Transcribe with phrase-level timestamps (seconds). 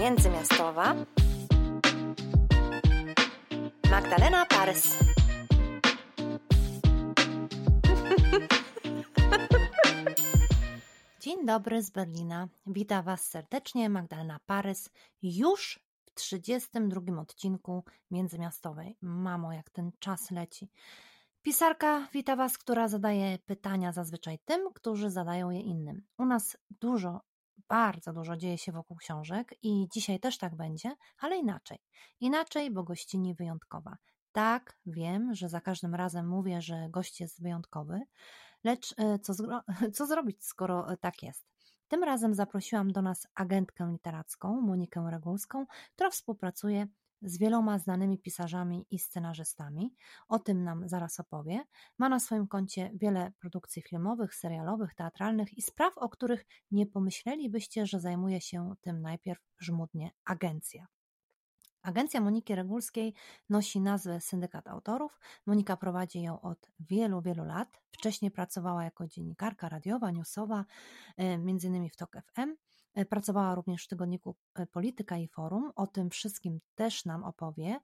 [0.00, 0.94] Międzymiastowa
[3.90, 4.96] Magdalena Parys.
[11.20, 12.48] Dzień dobry z Berlina.
[12.66, 14.90] Witam Was serdecznie, Magdalena Parys.
[15.22, 18.96] Już w 32 odcinku Międzymiastowej.
[19.00, 20.68] Mamo, jak ten czas leci.
[21.42, 26.02] Pisarka wita Was, która zadaje pytania zazwyczaj tym, którzy zadają je innym.
[26.18, 27.20] U nas dużo,
[27.68, 31.78] bardzo dużo dzieje się wokół książek i dzisiaj też tak będzie, ale inaczej.
[32.20, 33.96] Inaczej, bo gościni wyjątkowa.
[34.32, 38.00] Tak, wiem, że za każdym razem mówię, że gość jest wyjątkowy,
[38.64, 39.32] lecz e, co,
[39.94, 41.46] co zrobić, skoro e, tak jest?
[41.88, 46.86] Tym razem zaprosiłam do nas agentkę literacką, Monikę Regulską, która współpracuje
[47.22, 49.94] z wieloma znanymi pisarzami i scenarzystami.
[50.28, 51.64] O tym nam zaraz opowie.
[51.98, 57.86] Ma na swoim koncie wiele produkcji filmowych, serialowych, teatralnych i spraw, o których nie pomyślelibyście,
[57.86, 60.86] że zajmuje się tym najpierw żmudnie agencja.
[61.82, 63.14] Agencja Moniki Regulskiej
[63.50, 65.18] nosi nazwę Syndykat Autorów.
[65.46, 67.80] Monika prowadzi ją od wielu, wielu lat.
[67.90, 70.64] Wcześniej pracowała jako dziennikarka radiowa, newsowa,
[71.38, 72.67] między innymi w TOK FM.
[72.94, 75.72] E, pracowała również w tygodniku e, Polityka i Forum.
[75.76, 77.80] O tym wszystkim też nam opowie.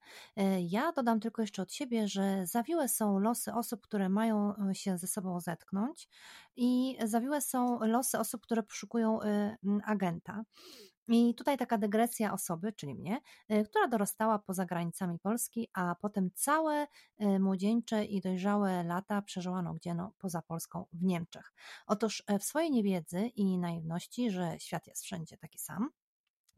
[0.60, 5.06] Ja dodam tylko jeszcze od siebie, że zawiłe są losy osób, które mają się ze
[5.06, 6.08] sobą zetknąć
[6.56, 9.18] i zawiłe są losy osób, które poszukują
[9.84, 10.44] agenta.
[11.08, 13.20] I tutaj taka dygresja osoby, czyli mnie,
[13.52, 16.86] y, która dorastała poza granicami Polski, a potem całe
[17.20, 21.52] y, młodzieńcze i dojrzałe lata przeżyła no gdzie no poza Polską w Niemczech.
[21.86, 25.90] Otóż e, w swojej niewiedzy i naiwności, że świat jest wszędzie taki sam,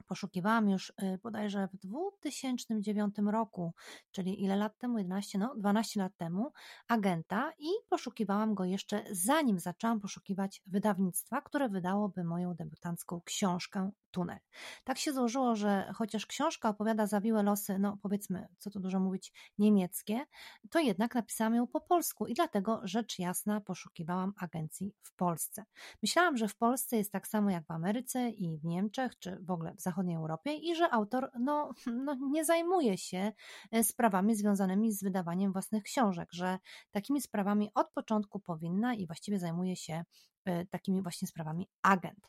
[0.06, 3.74] poszukiwałam już y, bodajże w 2009 roku,
[4.10, 4.98] czyli ile lat temu?
[4.98, 6.52] 11, no 12 lat temu,
[6.88, 14.38] agenta i poszukiwałam go jeszcze zanim zaczęłam poszukiwać wydawnictwa, które wydałoby moją debiutancką książkę tunel.
[14.84, 19.32] Tak się złożyło, że chociaż książka opowiada zawiłe losy, no powiedzmy, co tu dużo mówić,
[19.58, 20.26] niemieckie,
[20.70, 25.64] to jednak napisałam ją po polsku i dlatego rzecz jasna poszukiwałam agencji w Polsce.
[26.02, 29.50] Myślałam, że w Polsce jest tak samo jak w Ameryce i w Niemczech, czy w
[29.50, 31.72] ogóle w zachodniej Europie i że autor no,
[32.04, 33.32] no, nie zajmuje się
[33.72, 36.58] e, sprawami związanymi z wydawaniem własnych książek, że
[36.90, 40.04] takimi sprawami od początku powinna i właściwie zajmuje się
[40.44, 42.28] e, takimi właśnie sprawami agent.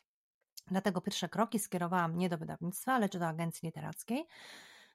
[0.66, 4.26] Dlatego pierwsze kroki skierowałam nie do wydawnictwa, lecz do agencji literackiej.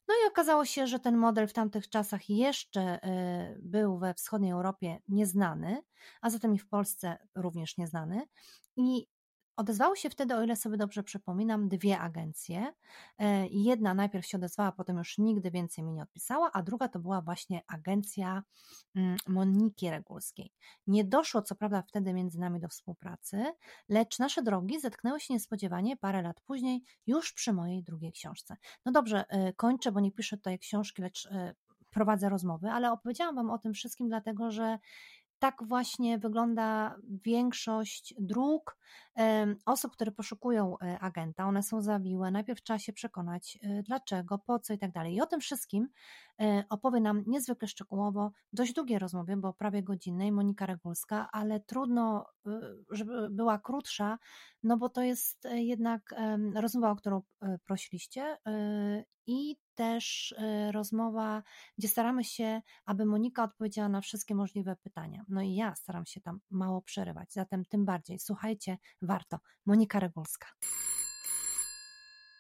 [0.08, 4.52] No i okazało się, że ten model w tamtych czasach jeszcze e, był we wschodniej
[4.52, 5.82] Europie nieznany,
[6.22, 8.28] a zatem i w Polsce również nieznany.
[8.76, 9.08] I
[9.56, 12.74] Odezwały się wtedy, o ile sobie dobrze przypominam, dwie agencje.
[13.20, 17.00] E, jedna najpierw się odezwała, potem już nigdy więcej mi nie odpisała, a druga to
[17.00, 18.44] była właśnie agencja
[18.96, 20.52] mm, Moniki Regulskiej.
[20.88, 23.44] Nie doszło co prawda wtedy między nami do współpracy,
[23.90, 28.56] lecz nasze drogi zetknęły się niespodziewanie parę lat później, już przy mojej drugiej książce.
[28.86, 31.56] No dobrze, e, kończę, bo nie piszę tutaj książki, lecz e,
[31.90, 34.80] prowadzę rozmowy, ale opowiedziałam Wam o tym wszystkim, dlatego że
[35.44, 38.78] tak właśnie wygląda większość dróg
[39.66, 41.46] osób, które poszukują e, agenta.
[41.46, 42.32] One są zawiłe.
[42.32, 45.16] Najpierw trzeba się przekonać, e, dlaczego, po co i tak dalej.
[45.16, 45.88] I o tym wszystkim
[46.42, 52.26] e, opowie nam niezwykle szczegółowo, dość długie rozmowy, bo prawie godzinnej, Monika Regulska, ale trudno,
[52.92, 54.18] żeby była krótsza,
[54.64, 56.16] no bo to jest jednak
[56.56, 57.22] rozmowa, o którą
[57.66, 58.38] prosiliście
[59.28, 60.36] i też
[60.72, 61.44] rozmowa,
[61.78, 65.26] gdzie staramy się, aby Monika odpowiedziała na wszystkie możliwe pytania.
[65.30, 69.38] No i ja staram się tam mało przerywać, zatem tym bardziej słuchajcie, warto.
[69.66, 70.48] Monika Regulska.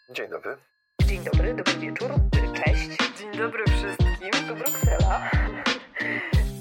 [0.09, 0.57] Dzień dobry.
[1.06, 2.12] Dzień dobry, dobry wieczór,
[2.53, 3.18] cześć.
[3.19, 5.31] Dzień dobry wszystkim, to Bruksela.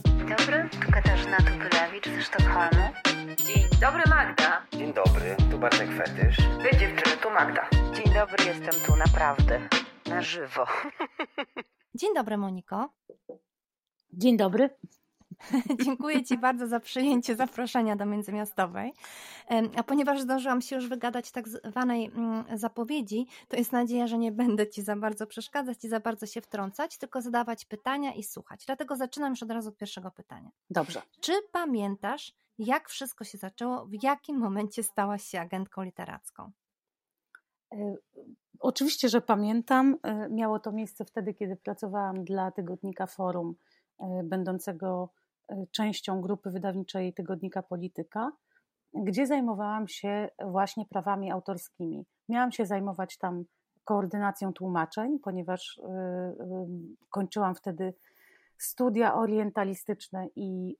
[0.06, 2.88] Dzień dobry, tu Katarzyna Tupylewicz ze Sztokholmu.
[3.36, 4.66] Dzień dobry Magda.
[4.72, 6.36] Dzień dobry, tu Bartek Fetysz.
[6.62, 7.69] Wy dziewczyny, tu Magda.
[7.94, 9.69] Dzień dobry, jestem tu naprawdę
[10.06, 10.66] na żywo.
[11.94, 12.88] Dzień dobry, Moniko.
[14.12, 14.70] Dzień dobry.
[15.84, 18.92] Dziękuję Ci bardzo za przyjęcie zaproszenia do Międzymiastowej.
[19.76, 24.32] A ponieważ zdążyłam się już wygadać tak zwanej mm, zapowiedzi, to jest nadzieja, że nie
[24.32, 28.67] będę Ci za bardzo przeszkadzać i za bardzo się wtrącać, tylko zadawać pytania i słuchać.
[28.67, 30.50] Dlatego zaczynam już od razu od pierwszego pytania.
[30.70, 31.02] Dobrze.
[31.20, 36.52] Czy pamiętasz, jak wszystko się zaczęło, w jakim momencie stałaś się agentką literacką?
[37.72, 37.94] E,
[38.58, 39.96] oczywiście, że pamiętam.
[40.02, 43.55] E, miało to miejsce wtedy, kiedy pracowałam dla tygodnika Forum,
[43.99, 45.08] e, będącego
[45.71, 48.33] częścią grupy wydawniczej tygodnika Polityka,
[48.94, 52.06] gdzie zajmowałam się właśnie prawami autorskimi.
[52.29, 53.44] Miałam się zajmować tam
[53.85, 55.81] koordynacją tłumaczeń, ponieważ
[57.11, 57.94] kończyłam wtedy
[58.59, 60.77] studia orientalistyczne i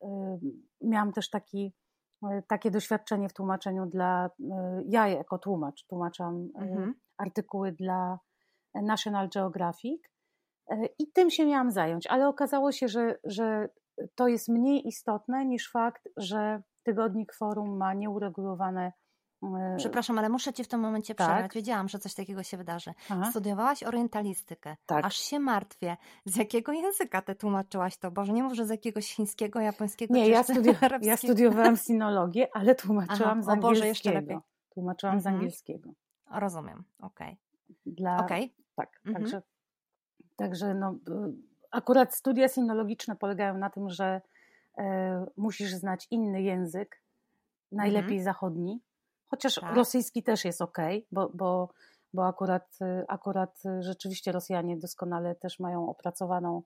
[0.81, 1.75] miałam też taki
[2.49, 4.31] takie doświadczenie w tłumaczeniu dla,
[4.85, 6.94] ja jako tłumacz, tłumaczam mhm.
[7.17, 8.19] artykuły dla
[8.75, 10.03] National Geographic
[10.99, 13.69] i tym się miałam zająć, ale okazało się, że, że
[14.14, 18.92] to jest mniej istotne niż fakt, że tygodnik forum ma nieuregulowane
[19.42, 21.28] E, Przepraszam, ale muszę Ci w tym momencie tak.
[21.28, 21.54] przerwać.
[21.54, 22.94] Wiedziałam, że coś takiego się wydarzy.
[23.10, 23.30] Aha.
[23.30, 24.76] Studiowałaś orientalistykę.
[24.86, 25.04] Tak.
[25.04, 25.96] Aż się martwię.
[26.24, 28.10] Z jakiego języka Ty tłumaczyłaś to?
[28.10, 30.70] Boże, nie mów, że z jakiegoś chińskiego, japońskiego Nie, ja, studi
[31.02, 33.68] ja, studiowałam sinologię, ale tłumaczyłam Aha, z angielskiego.
[33.68, 34.38] O Boże, jeszcze lepiej.
[34.74, 35.34] Tłumaczyłam mhm.
[35.34, 35.90] z angielskiego.
[36.30, 37.32] Rozumiem, okej.
[37.32, 37.76] Okay.
[37.86, 38.16] Dla...
[38.16, 38.50] Okay.
[38.74, 39.24] Tak, mhm.
[39.24, 39.42] także,
[40.36, 40.94] także no,
[41.72, 44.20] akurat studia sinologiczne polegają na tym, że
[44.78, 47.02] e, musisz znać inny język,
[47.72, 48.24] najlepiej mhm.
[48.24, 48.82] zachodni,
[49.32, 49.76] Chociaż tak.
[49.76, 50.78] rosyjski też jest ok,
[51.12, 51.72] bo, bo,
[52.14, 52.78] bo akurat,
[53.08, 56.62] akurat rzeczywiście Rosjanie doskonale też mają opracowaną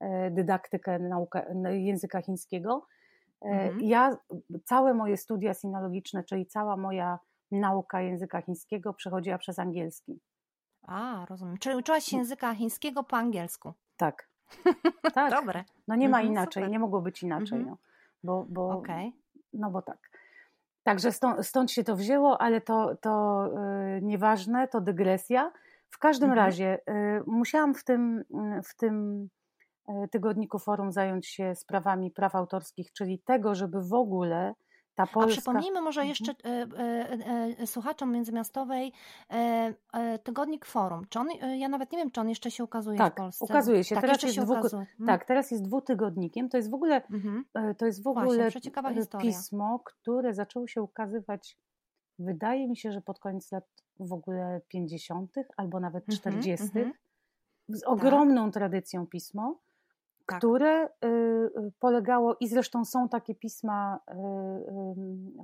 [0.00, 2.86] e, dydaktykę nauka, języka chińskiego.
[3.42, 3.80] E, mhm.
[3.80, 4.16] Ja,
[4.64, 7.18] całe moje studia sinologiczne, czyli cała moja
[7.50, 10.20] nauka języka chińskiego przechodziła przez angielski.
[10.82, 11.58] A, rozumiem.
[11.58, 13.72] Czyli uczyłaś się języka chińskiego po angielsku?
[13.96, 14.27] Tak.
[15.14, 15.30] tak.
[15.30, 15.64] Dobre.
[15.88, 16.70] No nie ma mhm, inaczej, super.
[16.70, 17.58] nie mogło być inaczej.
[17.58, 17.76] Mhm.
[17.76, 17.78] No,
[18.24, 19.12] bo, bo, okay.
[19.52, 19.98] no bo tak.
[20.82, 23.44] Także stąd, stąd, się to wzięło, ale to, to
[23.94, 25.52] yy, nieważne, to dygresja.
[25.90, 26.46] W każdym mhm.
[26.46, 29.28] razie yy, musiałam w tym, yy, w tym
[29.88, 34.54] y, tygodniku forum zająć się sprawami praw autorskich, czyli tego, żeby w ogóle
[34.98, 35.32] ta Polska...
[35.32, 36.08] A przypomnijmy może mhm.
[36.08, 38.92] jeszcze e, e, e, słuchaczom międzymiastowej
[40.24, 41.06] tygodnik Forum.
[41.08, 41.28] Czy on,
[41.58, 43.44] ja nawet nie wiem, czy on jeszcze się ukazuje tak, w Polsce.
[43.44, 43.94] ukazuje się.
[43.94, 44.52] Tak, teraz jest się dwu...
[44.52, 44.82] ukazuje.
[44.82, 45.06] Mhm.
[45.06, 46.48] Tak, teraz jest dwutygodnikiem.
[46.48, 47.44] To jest w ogóle, mhm.
[47.78, 51.56] to jest w ogóle Właśnie, pismo, które zaczęło się ukazywać
[52.18, 53.64] wydaje mi się, że pod koniec lat
[54.00, 55.34] w ogóle 50.
[55.56, 56.66] albo nawet 40.
[56.66, 56.92] Mhm,
[57.68, 58.54] z ogromną tak.
[58.54, 59.58] tradycją pismo
[60.28, 60.38] tak.
[60.38, 64.14] które y, y, polegało, i zresztą są takie pisma y,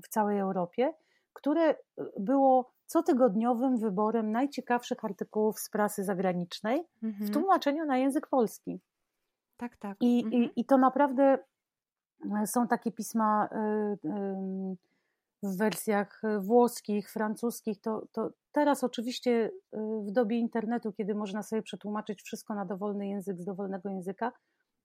[0.04, 0.92] w całej Europie,
[1.32, 1.76] które
[2.20, 7.26] było cotygodniowym wyborem najciekawszych artykułów z prasy zagranicznej mhm.
[7.26, 8.80] w tłumaczeniu na język polski.
[9.56, 9.96] Tak, tak.
[10.00, 10.42] I, mhm.
[10.42, 11.38] i, i to naprawdę
[12.46, 13.48] są takie pisma
[15.42, 17.80] w wersjach włoskich, francuskich.
[17.80, 19.50] To, to teraz oczywiście
[20.06, 24.32] w dobie internetu, kiedy można sobie przetłumaczyć wszystko na dowolny język z dowolnego języka,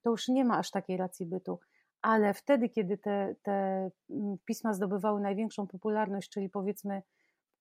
[0.01, 1.59] to już nie ma aż takiej racji bytu.
[2.01, 3.51] Ale wtedy, kiedy te, te
[4.09, 7.01] mm, pisma zdobywały największą popularność, czyli powiedzmy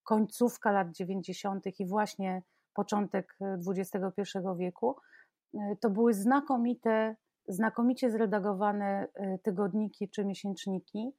[0.02, 1.80] końcówka lat 90.
[1.80, 2.42] i właśnie
[2.74, 3.38] początek
[3.68, 4.96] XXI e, wieku,
[5.54, 7.16] e, to były znakomite,
[7.48, 11.12] znakomicie zredagowane e, tygodniki czy miesięczniki.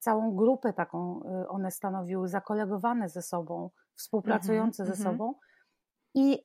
[0.00, 5.18] Całą grupę taką one stanowiły, zakolegowane ze sobą, współpracujące mm -hmm, ze mm -hmm.
[5.18, 5.34] sobą.
[6.14, 6.44] I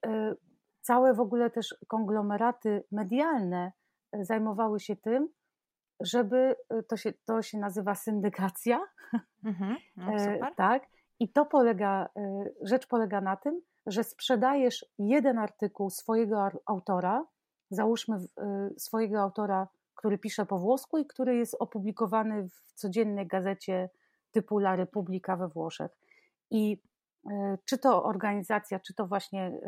[0.81, 3.71] całe w ogóle też konglomeraty medialne
[4.21, 5.30] zajmowały się tym,
[6.00, 8.80] żeby y, to się, to się nazywa syndykacja.
[9.44, 10.83] Mhm, no e, tak.
[11.19, 17.25] I to polega, y, rzecz polega na tym, że sprzedajesz jeden artykuł swojego autora,
[17.69, 23.89] załóżmy y, swojego autora, który pisze po włosku i który jest opublikowany w codziennej gazecie
[24.31, 25.92] typu La Repubblica we Włoszech.
[26.51, 26.81] I
[27.65, 29.62] czy to organizacja, czy to właśnie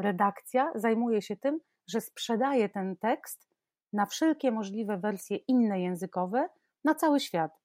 [0.00, 3.47] redakcja zajmuje się tym, że sprzedaje ten tekst
[3.92, 6.48] na wszelkie możliwe wersje inne językowe
[6.84, 7.60] na cały świat.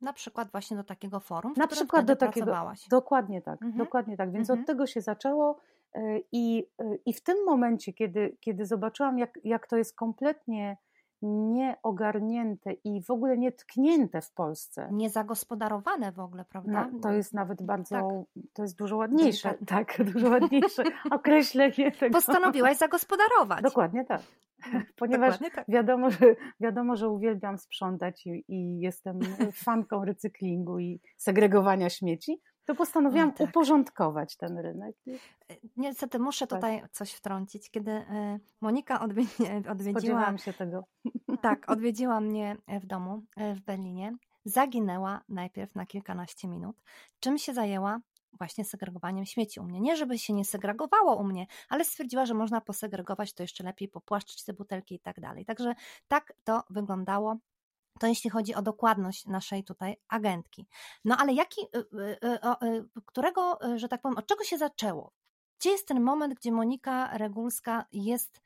[0.00, 2.88] Na przykład właśnie do takiego forum, na przykład do takiego, pracowałaś.
[2.88, 3.78] Dokładnie tak, mhm.
[3.78, 4.32] dokładnie tak.
[4.32, 4.60] Więc mhm.
[4.60, 5.58] od tego się zaczęło
[5.94, 10.76] e, i, e, i w tym momencie, kiedy, kiedy zobaczyłam, jak, jak to jest kompletnie
[11.22, 14.88] nieogarnięte i w ogóle nietknięte w Polsce.
[14.92, 16.88] Niezagospodarowane w ogóle, prawda?
[16.92, 18.42] No, to jest nawet bardzo, tak.
[18.52, 22.14] to jest dużo ładniejsze, tak, dużo ładniejsze określenie tego.
[22.14, 23.62] Postanowiłaś zagospodarować.
[23.62, 24.20] Dokładnie tak.
[24.96, 25.64] Ponieważ tak.
[25.68, 29.18] wiadomo, że, wiadomo, że uwielbiam sprzątać i, i jestem
[29.64, 33.48] fanką recyklingu i segregowania śmieci, to postanowiłam no tak.
[33.48, 34.96] uporządkować ten rynek.
[35.08, 36.58] E, niestety muszę tak.
[36.58, 37.70] tutaj coś wtrącić.
[37.70, 39.60] Kiedy e, Monika odwiedziła...
[39.90, 40.84] Spodziewałam się tego.
[41.42, 44.16] Tak, odwiedziła mnie w domu e, w Berlinie.
[44.44, 46.76] Zaginęła najpierw na kilkanaście minut.
[47.20, 48.00] Czym się zajęła?
[48.38, 49.80] Właśnie segregowaniem śmieci u mnie.
[49.80, 53.88] Nie, żeby się nie segregowało u mnie, ale stwierdziła, że można posegregować to jeszcze lepiej,
[53.88, 55.44] popłaszczyć te butelki i tak dalej.
[55.44, 55.74] Także
[56.08, 57.36] tak to wyglądało
[58.00, 60.66] to jeśli chodzi o dokładność naszej tutaj agentki.
[61.04, 65.12] No ale jaki, y, y, y, którego, że tak powiem, od czego się zaczęło?
[65.60, 68.40] Gdzie jest ten moment, gdzie Monika Regulska jest,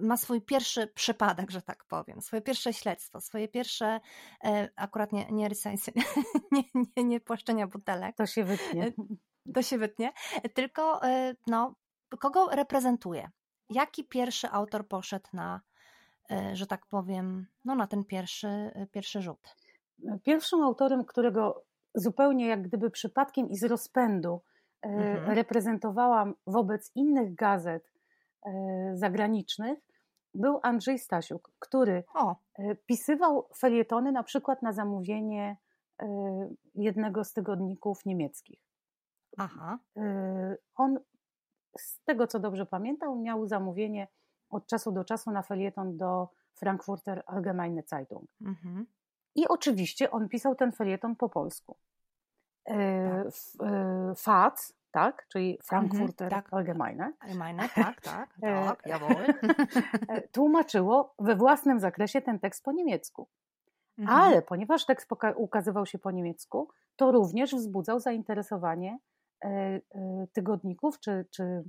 [0.00, 4.00] ma swój pierwszy przypadek, że tak powiem, swoje pierwsze śledztwo, swoje pierwsze,
[4.44, 5.92] e, akurat nie, nie rysajcie,
[6.52, 8.16] nie, nie, nie płaszczenia butelek.
[8.16, 8.86] To się wytnie.
[8.86, 10.12] E, to się wytnie,
[10.54, 11.74] tylko e, no,
[12.18, 13.30] kogo reprezentuje?
[13.70, 15.60] Jaki pierwszy autor poszedł na
[16.52, 18.48] że tak powiem, no na ten pierwszy,
[18.92, 19.56] pierwszy rzut.
[20.22, 24.40] Pierwszym autorem, którego zupełnie jak gdyby przypadkiem i z rozpędu
[24.84, 25.36] Mhm.
[25.36, 27.90] reprezentowałam wobec innych gazet
[28.94, 29.78] zagranicznych,
[30.34, 35.56] był Andrzej Stasiuk, który O, e, pisywał felietony na przykład na zamówienie
[36.02, 36.06] e,
[36.74, 38.60] jednego z tygodników niemieckich.
[39.38, 39.78] aha.
[39.96, 40.98] E, On,
[41.78, 44.08] z tego co dobrze pamiętam, miał zamówienie
[44.50, 48.30] od czasu do czasu na felieton do Frankfurter Allgemeine Zeitung.
[48.40, 48.86] Mhm.
[49.34, 51.76] I oczywiście on pisał ten felieton po polsku.
[52.66, 52.74] E,
[53.24, 53.68] Tak.
[53.68, 56.52] e, FAC, tak, czyli Frankfurter tak.
[56.52, 59.24] Allgemeine, Allgemeine, tak, tak, E, tak, jawohl.
[60.08, 63.28] e, tłumaczyło we własnym zakresie ten tekst po niemiecku.
[63.98, 64.18] Mhm.
[64.18, 68.98] Ale ponieważ tekst ukazywał się po niemiecku, to również wzbudzał zainteresowanie
[69.44, 69.80] e, e,
[70.32, 71.64] tygodników czy, czy,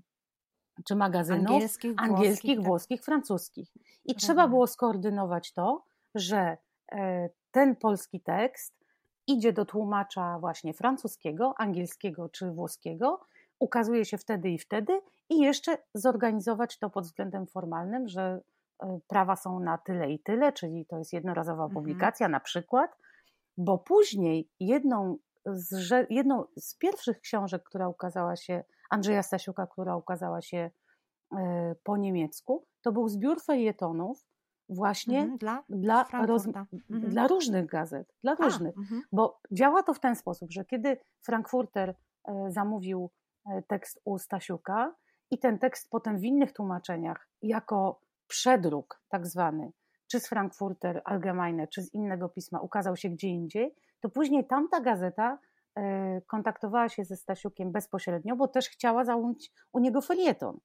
[0.86, 3.70] czy magazynów Angielskich, angielskich, włoskich, włoskich, francuskich.
[4.06, 5.84] I trzeba było skoordynować to,
[6.16, 6.58] że
[6.92, 8.85] e, ten polski tekst
[9.28, 13.20] idzie do tłumacza właśnie francuskiego, angielskiego czy włoskiego,
[13.60, 18.42] ukazuje się wtedy i wtedy i jeszcze zorganizować to pod względem formalnym, że
[18.84, 21.74] e, prawa są na tyle i tyle, czyli to jest jednorazowa Mhm.
[21.74, 22.98] publikacja na przykład,
[23.58, 30.42] bo później jedną z, jedną z pierwszych książek, która ukazała się, Andrzeja Stasiuka, która ukazała
[30.42, 30.72] się
[31.38, 34.26] e, po niemiecku, to był zbiór felietonów
[34.70, 36.48] właśnie Mhm, Dla dla, roz.
[36.48, 36.74] Mhm.
[36.90, 38.78] dla różnych gazet, dla A, różnych.
[38.78, 39.02] mhm.
[39.12, 41.96] Bo działa to w ten sposób, że kiedy Frankfurter
[42.28, 43.12] e, zamówił
[43.52, 44.96] e, tekst u Stasiuka
[45.32, 49.72] i ten tekst potem w innych tłumaczeniach jako przedruk tak zwany,
[50.08, 54.82] czy z Frankfurter Allgemeine, czy z innego pisma ukazał się gdzie indziej, to później tamta
[54.82, 55.40] gazeta
[55.76, 60.60] e, kontaktowała się ze Stasiukiem bezpośrednio, bo też chciała zająć u niego felieton.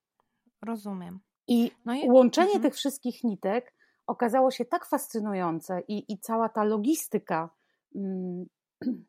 [0.67, 1.21] Rozumiem.
[1.49, 2.63] I No i Łączenie mhm.
[2.63, 3.75] tych wszystkich nitek
[4.11, 7.51] okazało się tak fascynujące i, i cała ta logistyka
[7.95, 8.47] mm,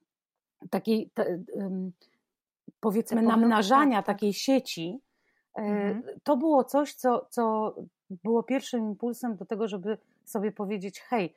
[0.76, 1.44] takiej, te,
[2.80, 4.16] powiedzmy, namnażania tak, tak.
[4.16, 5.02] takiej sieci,
[5.58, 6.04] e, Mhm.
[6.24, 7.76] to było coś, co, co
[8.10, 11.36] było pierwszym impulsem do tego, żeby sobie powiedzieć: hej,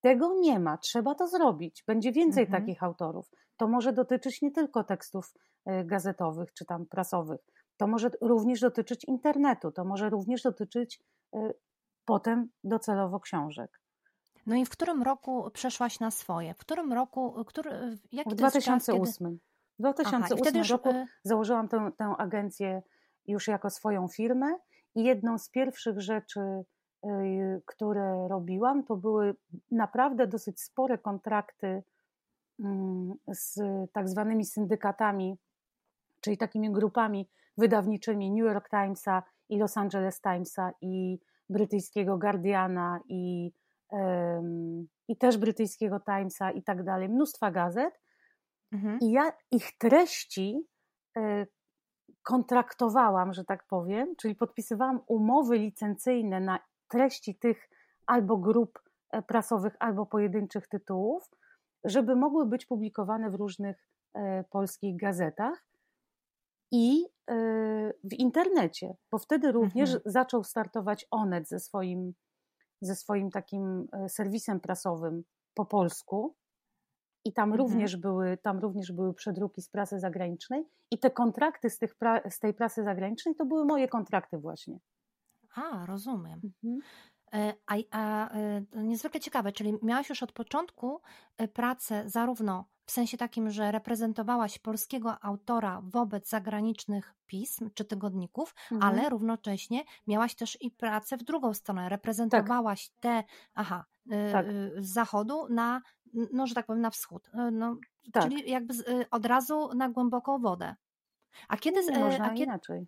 [0.00, 1.84] tego nie ma, trzeba to zrobić.
[1.86, 2.62] Będzie więcej Mhm.
[2.62, 3.30] takich autorów.
[3.56, 5.34] To może dotyczyć nie tylko tekstów
[5.66, 7.40] e, gazetowych czy tam prasowych.
[7.76, 11.00] To może również dotyczyć internetu, to może również dotyczyć
[11.34, 11.52] e,
[12.08, 13.80] potem docelowo książek.
[14.46, 16.54] No i w którym roku przeszłaś na swoje?
[16.54, 17.70] W którym roku, który,
[18.12, 18.98] jaki W to jest czas, kiedy...
[18.98, 19.38] 2008.
[19.78, 22.82] W Aha, 2008 i wtedy już, roku y, założyłam tę, tę agencję
[23.26, 24.46] już jako swoją firmę
[24.94, 26.40] i jedną z pierwszych rzeczy,
[27.04, 29.34] y, które robiłam, to były
[29.70, 31.82] naprawdę dosyć spore kontrakty
[32.60, 33.60] mm, z
[33.92, 35.38] tak zwanymi syndykatami,
[36.20, 41.18] czyli takimi grupami wydawniczymi New York Timesa i Los Angeles Timesa i
[41.50, 43.52] brytyjskiego Guardiana i,
[45.08, 48.00] i też brytyjskiego Timesa i tak dalej, mnóstwa gazet.
[48.72, 48.98] Mhm.
[49.00, 50.66] I ja ich treści
[51.16, 51.46] e,
[52.22, 57.70] kontraktowałam, że tak powiem, czyli podpisywałam umowy licencyjne na treści tych
[58.06, 58.78] albo grup
[59.10, 61.30] e, prasowych, albo pojedynczych tytułów,
[61.84, 65.67] żeby mogły być publikowane w różnych e, polskich gazetach
[66.72, 67.34] i e,
[68.04, 70.12] w internecie, bo wtedy również Mhm.
[70.12, 72.12] zaczął startować Onet ze swoim,
[72.80, 75.22] ze swoim takim e, serwisem prasowym
[75.54, 76.36] po polsku.
[77.24, 77.58] I tam, Mhm.
[77.70, 80.64] również były, tam również były przedruki z prasy zagranicznej.
[80.90, 84.78] I te kontrakty z, tych pra, z tej prasy zagranicznej to były moje kontrakty właśnie.
[85.54, 86.40] A, rozumiem.
[86.64, 86.82] Mhm.
[87.34, 91.00] E, A, a e, niezwykle ciekawe, czyli miałaś już od początku
[91.38, 98.54] e, pracę zarówno w sensie takim, że reprezentowałaś polskiego autora wobec zagranicznych pism czy tygodników,
[98.72, 98.92] Mhm.
[98.96, 101.88] ale równocześnie miałaś też i pracę w drugą stronę.
[101.88, 104.46] Reprezentowałaś te, aha, e, Tak.
[104.46, 104.50] e,
[104.82, 105.80] z zachodu na,
[106.32, 107.30] no, że tak powiem, na wschód.
[107.34, 107.76] E, No,
[108.12, 108.22] Tak.
[108.22, 110.76] Czyli jakby z, e, od razu na głęboką wodę.
[111.48, 112.86] A kiedy, Nie e, można a kiedy, inaczej.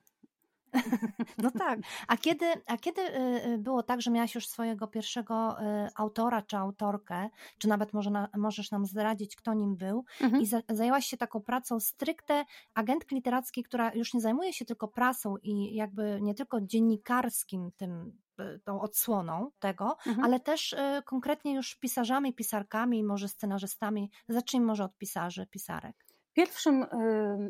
[1.39, 1.79] No tak.
[2.09, 5.65] A kiedy, a kiedy y, y, było tak, że miałaś już swojego pierwszego y,
[5.97, 10.43] autora czy autorkę, czy nawet może na, możesz nam zdradzić, kto nim był, Mhm.
[10.43, 14.89] i za, zajęłaś się taką pracą stricte agentki literackiej, która już nie zajmuje się tylko
[14.89, 18.19] prasą i jakby nie tylko dziennikarskim tym
[18.65, 20.25] tą odsłoną tego, Mhm.
[20.25, 24.11] ale też y, konkretnie już pisarzami, pisarkami, może scenarzystami.
[24.29, 26.10] Zacznijmy może od pisarzy, pisarek.
[26.32, 26.88] Pierwszym y,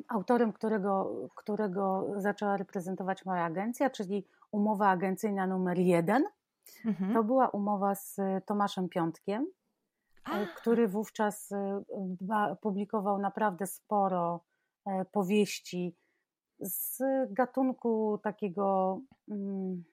[0.08, 6.24] autorem, którego, którego zaczęła reprezentować moja agencja, czyli umowa agencyjna numer jeden,
[6.86, 7.14] Mhm.
[7.14, 9.46] to była umowa z Tomaszem Piątkiem,
[10.24, 11.50] A, e, który wówczas
[12.20, 14.40] ba- publikował naprawdę sporo
[14.86, 15.96] e, powieści
[16.60, 19.84] z gatunku takiego mm,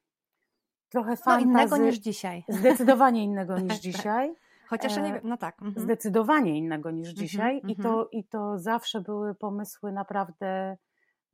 [0.90, 2.44] trochę no, fantazy, innego niż dzisiaj.
[2.50, 3.82] zdecydowanie innego niż Tak, tak.
[3.82, 4.36] dzisiaj,
[4.70, 5.62] Chociaż ja nie E, wiem, no tak.
[5.62, 5.84] mhm.
[5.86, 7.84] zdecydowanie innego niż dzisiaj i, mhm.
[7.84, 10.78] to, i to zawsze były pomysły naprawdę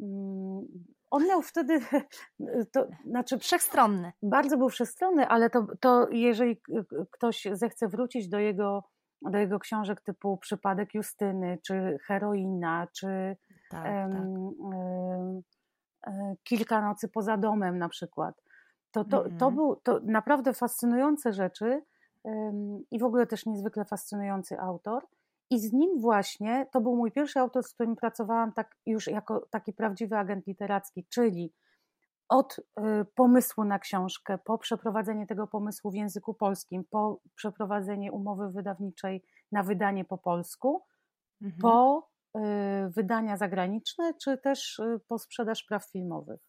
[0.01, 0.65] mm,
[1.11, 1.79] on miał wtedy,
[2.73, 4.11] to znaczy Wszechstronny.
[4.23, 6.61] bardzo był wszechstronny, ale to, to jeżeli
[7.11, 8.83] ktoś zechce wrócić do jego,
[9.21, 13.35] do jego książek typu Przypadek Justyny, czy Heroina, czy
[13.69, 14.21] Tak, em, tak.
[14.21, 15.41] em,
[16.07, 18.35] e, Kilka nocy poza domem na przykład,
[18.91, 19.55] to, to, to, Mhm.
[19.55, 21.81] był, to naprawdę fascynujące rzeczy
[22.91, 25.07] i w ogóle też niezwykle fascynujący autor.
[25.49, 29.47] I z nim właśnie, to był mój pierwszy autor, z którym pracowałam tak już jako
[29.51, 31.53] taki prawdziwy agent literacki, czyli
[32.29, 32.63] od y,
[33.15, 39.63] pomysłu na książkę, po przeprowadzenie tego pomysłu w języku polskim, po przeprowadzenie umowy wydawniczej na
[39.63, 40.83] wydanie po polsku,
[41.41, 41.59] Mhm.
[41.61, 42.41] po y,
[42.89, 46.39] wydania zagraniczne, czy też y, po sprzedaż praw filmowych.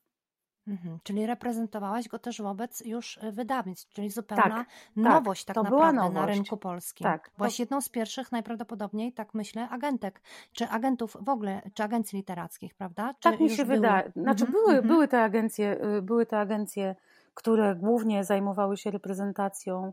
[0.68, 0.98] Mhm.
[1.02, 4.66] Czyli reprezentowałaś go też wobec już y, wydawnictw, czyli zupełna Tak,
[4.96, 6.36] nowość tak to była naprawdę na nowość.
[6.38, 7.04] rynku polskim.
[7.04, 11.82] Tak, to- Byłaś jedną z pierwszych najprawdopodobniej, tak myślę, agentek, czy agentów w ogóle, czy
[11.82, 13.14] agencji literackich, prawda?
[13.14, 13.76] Czy Tak mi się były?
[13.76, 14.12] wydaje.
[14.16, 14.88] Znaczy Mhm, były, mhm.
[14.88, 16.96] były te agencje, y, były te agencje,
[17.34, 19.92] które głównie zajmowały się reprezentacją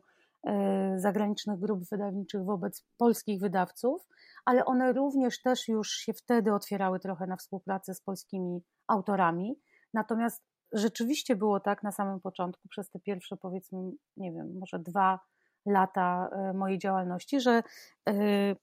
[0.95, 4.07] y, zagranicznych grup wydawniczych wobec polskich wydawców,
[4.45, 9.55] ale one również też już się wtedy otwierały trochę na współpracę z polskimi autorami.
[9.93, 15.19] Natomiast rzeczywiście było tak na samym początku, przez te pierwsze powiedzmy, nie wiem, może dwa
[15.65, 17.63] lata y, mojej działalności, że
[18.09, 18.55] y,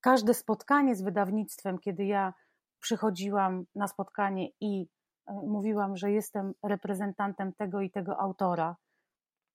[0.00, 2.34] każde spotkanie z wydawnictwem, kiedy ja
[2.80, 4.86] przychodziłam na spotkanie i
[5.26, 8.76] e, mówiłam, że jestem reprezentantem tego i tego autora,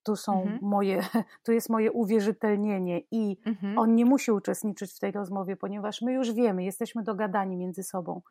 [0.03, 0.59] tu są Mhm.
[0.62, 1.01] moje,
[1.45, 3.79] tu jest moje uwierzytelnienie i Mhm.
[3.79, 8.21] on nie musi uczestniczyć w tej rozmowie, ponieważ my już wiemy, jesteśmy dogadani między sobą,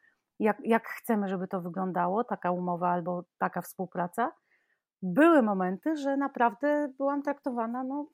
[0.42, 4.32] jak, jak chcemy, żeby to wyglądało, taka umowa albo taka współpraca.
[5.02, 8.06] Były momenty, że naprawdę byłam traktowana no,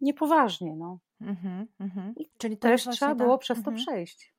[0.00, 0.76] niepoważnie.
[0.76, 0.98] No.
[1.20, 2.14] Mhm, mhm.
[2.16, 3.76] I Czyli Też trzeba ta- było przez to mhm.
[3.76, 4.34] przejść.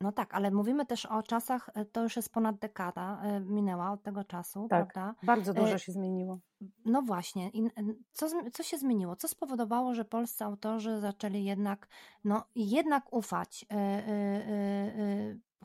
[0.00, 3.92] No tak, ale mówimy też o czasach, e, to już jest ponad dekada, e, minęła
[3.92, 4.92] od tego czasu, Tak.
[4.92, 5.14] prawda?
[5.22, 6.38] Bardzo dużo E, się zmieniło.
[6.84, 7.70] No właśnie, i
[8.12, 9.16] co, co się zmieniło?
[9.16, 11.88] Co spowodowało, że polscy autorzy zaczęli jednak,
[12.24, 13.66] no, jednak ufać?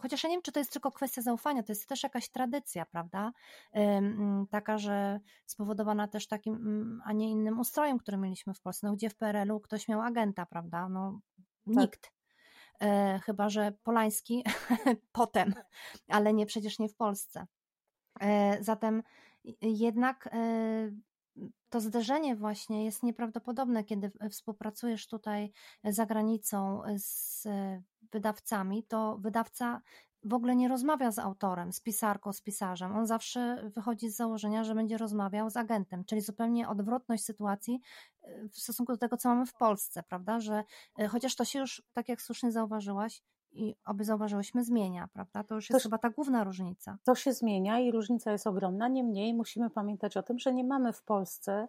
[0.02, 2.86] Chociaż ja nie wiem, czy to jest tylko kwestia zaufania, to jest też jakaś tradycja,
[2.86, 3.32] prawda?
[4.50, 8.88] Taka, że spowodowana też takim, a nie innym ustrojem, który mieliśmy w Polsce.
[8.88, 10.90] No, gdzie w PRL-u ktoś miał agenta, prawda?
[10.90, 11.20] No,
[11.66, 12.15] nikt.
[12.82, 14.44] E, Chyba, że Polański
[15.12, 15.54] potem,
[16.08, 17.46] ale nie przecież nie w Polsce.
[18.22, 19.04] E, Zatem
[19.62, 20.92] jednak e,
[21.70, 25.52] to zderzenie właśnie jest nieprawdopodobne, kiedy współpracujesz tutaj
[25.84, 27.48] za granicą z
[28.12, 29.82] wydawcami, to wydawca
[30.26, 32.96] w ogóle nie rozmawia z autorem, z pisarką, z pisarzem.
[32.96, 37.82] On zawsze wychodzi z założenia, że będzie rozmawiał z agentem, czyli zupełnie odwrotność sytuacji
[38.24, 40.40] e, w stosunku do tego, co mamy w Polsce, prawda?
[40.40, 40.64] Że
[41.00, 45.44] e, chociaż to się już, tak jak słusznie zauważyłaś i oby zauważyłyśmy, zmienia, prawda?
[45.44, 46.98] To już jest Toż- chyba ta główna różnica.
[47.04, 48.88] To się zmienia i różnica jest ogromna.
[48.88, 51.68] Niemniej musimy pamiętać o tym, że nie mamy w Polsce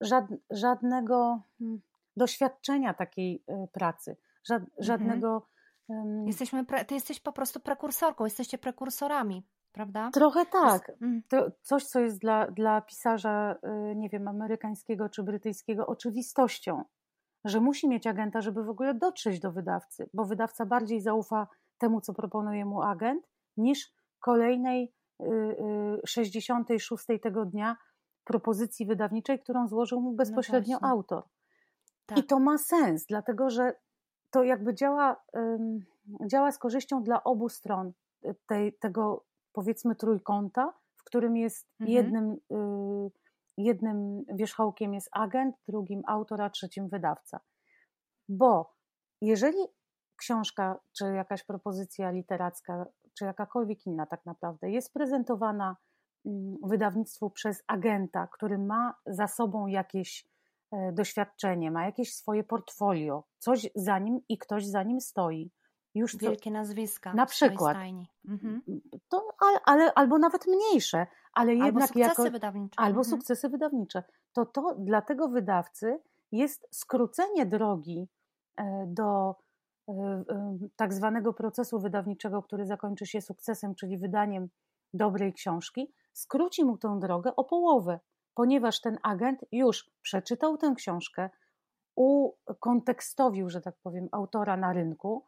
[0.00, 1.80] żad, żadnego mm,
[2.16, 5.36] doświadczenia takiej y, pracy, żad, żadnego.
[5.36, 5.57] ym,
[6.26, 10.10] Jesteśmy, pre, ty jesteś po prostu prekursorką, jesteście prekursorami, prawda?
[10.12, 10.92] Trochę tak.
[11.02, 13.56] Mm, To coś, co jest dla, dla pisarza,
[13.92, 16.84] y, nie wiem, amerykańskiego czy brytyjskiego oczywistością,
[17.44, 21.46] że musi mieć agenta, żeby w ogóle dotrzeć do wydawcy, bo wydawca bardziej zaufa
[21.78, 27.76] temu, co proponuje mu agent, niż kolejnej y, y, 66 tego dnia
[28.24, 30.88] propozycji wydawniczej, którą złożył mu bezpośrednio właśnie.
[30.88, 31.22] autor.
[32.06, 32.18] tak.
[32.18, 33.72] I to ma sens, dlatego że
[34.30, 35.16] to jakby działa,
[36.26, 37.92] działa z korzyścią dla obu stron
[38.24, 41.96] y, tej, tego, powiedzmy, trójkąta, w którym jest Mhm.
[41.96, 43.10] jednym, y,
[43.56, 47.40] jednym wierzchołkiem jest agent, drugim autor, a trzecim wydawca.
[48.28, 48.74] Bo
[49.20, 49.58] jeżeli
[50.16, 52.86] książka, czy jakaś propozycja literacka,
[53.18, 55.76] czy jakakolwiek inna tak naprawdę jest prezentowana
[56.26, 60.28] mm, wydawnictwu przez agenta, który ma za sobą jakieś e,
[60.92, 65.50] doświadczenie, ma jakieś swoje portfolio, coś za nim i ktoś za nim stoi.
[65.94, 67.14] Już Wielkie nazwiska.
[67.14, 67.76] Na przykład.
[67.76, 68.10] Stajni.
[68.28, 68.62] Mhm.
[69.08, 69.22] to,
[69.64, 72.74] ale, albo nawet mniejsze, ale Albo jednak sukcesy jako, wydawnicze.
[72.80, 73.04] albo Mhm.
[73.04, 74.02] sukcesy wydawnicze.
[74.32, 75.98] To to dla tego wydawcy
[76.32, 78.08] jest skrócenie drogi
[78.56, 79.34] e, do
[79.88, 84.48] e, e, tak zwanego procesu wydawniczego, który zakończy się sukcesem, czyli wydaniem
[84.94, 88.00] dobrej książki, skróci mu tę drogę o połowę,
[88.38, 91.30] ponieważ ten agent już przeczytał tę książkę,
[91.96, 95.26] ukontekstowił, że tak powiem, autora na rynku,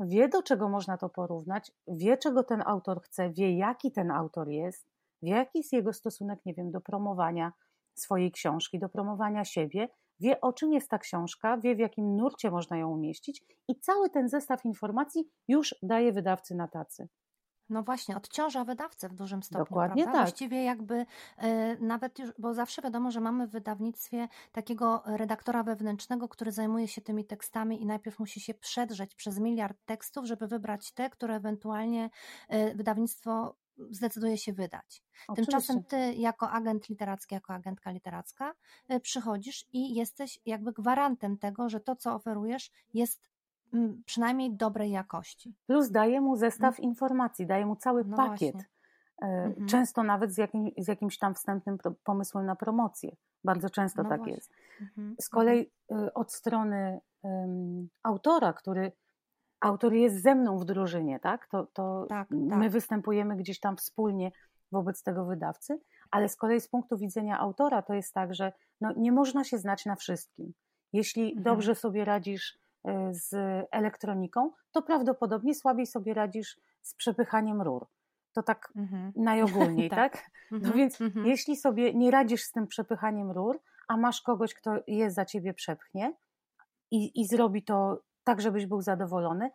[0.00, 4.48] wie do czego można to porównać, wie czego ten autor chce, wie jaki ten autor
[4.48, 4.86] jest,
[5.22, 7.52] wie jaki jest jego stosunek, nie wiem, do promowania
[7.94, 9.88] swojej książki, do promowania siebie,
[10.20, 14.10] wie o czym jest ta książka, wie w jakim nurcie można ją umieścić i cały
[14.10, 17.08] ten zestaw informacji już daje wydawcy na tacy.
[17.72, 19.64] No właśnie, odciąża wydawcę w dużym stopniu.
[19.64, 20.18] Dokładnie prawda?
[20.18, 20.28] tak.
[20.28, 21.06] Właściwie jakby
[21.36, 26.88] e, nawet już, bo zawsze wiadomo, że mamy w wydawnictwie takiego redaktora wewnętrznego, który zajmuje
[26.88, 31.34] się tymi tekstami i najpierw musi się przedrzeć przez miliard tekstów, żeby wybrać te, które
[31.34, 32.10] ewentualnie
[32.48, 33.56] e, wydawnictwo
[33.90, 35.02] zdecyduje się wydać.
[35.34, 36.12] Tymczasem Oczywiście.
[36.12, 38.54] ty jako agent literacki, jako agentka literacka
[38.88, 43.31] e, przychodzisz i jesteś jakby gwarantem tego, że to, co oferujesz jest
[44.06, 45.54] przynajmniej dobrej jakości.
[45.66, 48.52] Plus daje mu zestaw informacji, daje mu cały No pakiet.
[48.54, 48.68] właśnie.
[49.22, 49.66] E, Mhm.
[49.66, 53.16] Często nawet z, jakim, z jakimś tam wstępnym pomysłem na promocję.
[53.44, 54.34] Bardzo często No tak właśnie.
[54.34, 54.52] jest.
[54.80, 58.92] Mhm, Z kolei y, od strony ym, autora, który
[59.60, 61.46] autor jest ze mną w drużynie, tak?
[61.46, 62.72] To, to Tak, my tak.
[62.72, 64.32] występujemy gdzieś tam wspólnie
[64.72, 65.80] wobec tego wydawcy,
[66.10, 69.58] ale z kolei z punktu widzenia autora to jest tak, że no, nie można się
[69.58, 70.52] znać na wszystkim.
[70.92, 71.42] Jeśli Mhm.
[71.44, 72.58] dobrze sobie radzisz
[73.10, 73.34] z
[73.70, 77.86] elektroniką, to prawdopodobnie słabiej sobie radzisz z przepychaniem rur.
[78.32, 79.12] To tak Mhm.
[79.16, 80.12] najogólniej, Tak.
[80.12, 80.30] tak?
[80.50, 81.26] No Mhm, więc mhm.
[81.26, 85.54] jeśli sobie nie radzisz z tym przepychaniem rur, a masz kogoś, kto je za ciebie
[85.54, 86.14] przepchnie
[86.90, 89.50] i, i zrobi to tak, żebyś był zadowolony,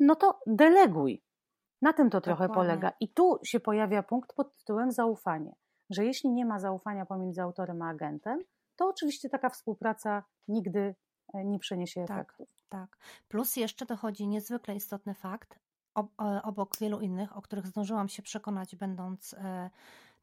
[0.00, 1.22] no to deleguj.
[1.82, 2.72] Na tym to trochę Dokładnie.
[2.72, 2.92] polega.
[3.00, 5.54] I tu się pojawia punkt pod tytułem zaufanie.
[5.90, 8.38] Że jeśli nie ma zaufania pomiędzy autorem a agentem,
[8.76, 10.94] to oczywiście taka współpraca nigdy e,
[11.44, 12.18] nie przyniesie Tak.
[12.18, 12.48] efektów.
[12.68, 12.98] Tak.
[13.28, 15.58] Plus jeszcze dochodzi niezwykle istotny fakt,
[15.96, 19.70] e, obok wielu innych, o których zdążyłam się przekonać, będąc e,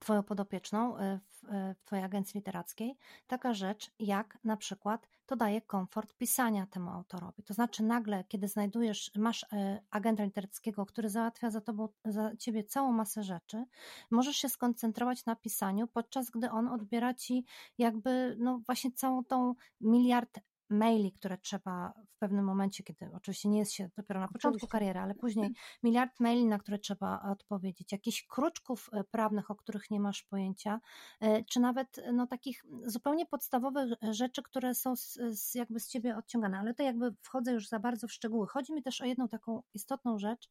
[0.01, 2.97] Twoją podopieczną e, w, e, w Twojej agencji literackiej,
[3.27, 7.43] taka rzecz jak na przykład to daje komfort pisania temu autorowi.
[7.43, 12.63] To znaczy nagle, kiedy znajdujesz, masz e, agenta literackiego, który załatwia za, tobą, za Ciebie
[12.63, 13.65] całą masę rzeczy,
[14.11, 17.45] możesz się skoncentrować na pisaniu, podczas gdy on odbiera Ci
[17.77, 20.39] jakby no właśnie całą tą miliard
[20.71, 24.71] maili, które trzeba w pewnym momencie, kiedy oczywiście nie jest się dopiero na początku Oczywiście.
[24.71, 25.49] kariery, ale później
[25.83, 30.79] miliard maili, na które trzeba odpowiedzieć, jakichś kruczków e, prawnych, o których nie masz pojęcia,
[31.19, 36.17] e, czy nawet no, takich zupełnie podstawowych rzeczy, które są z, z, jakby z ciebie
[36.17, 36.59] odciągane.
[36.59, 38.47] Ale to jakby wchodzę już za bardzo w szczegóły.
[38.47, 40.49] Chodzi mi też o jedną taką istotną rzecz.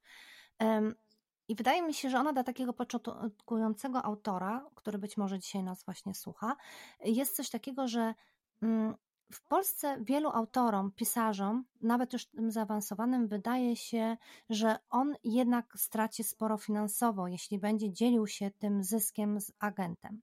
[1.48, 5.84] I wydaje mi się, że ona dla takiego początkującego autora, który być może dzisiaj nas
[5.84, 6.56] właśnie słucha,
[7.04, 8.14] jest coś takiego, że
[8.62, 8.94] mm,
[9.32, 14.16] w Polsce wielu autorom, pisarzom, nawet już tym zaawansowanym, wydaje się,
[14.50, 20.22] że on jednak straci sporo finansowo, jeśli będzie dzielił się tym zyskiem z agentem.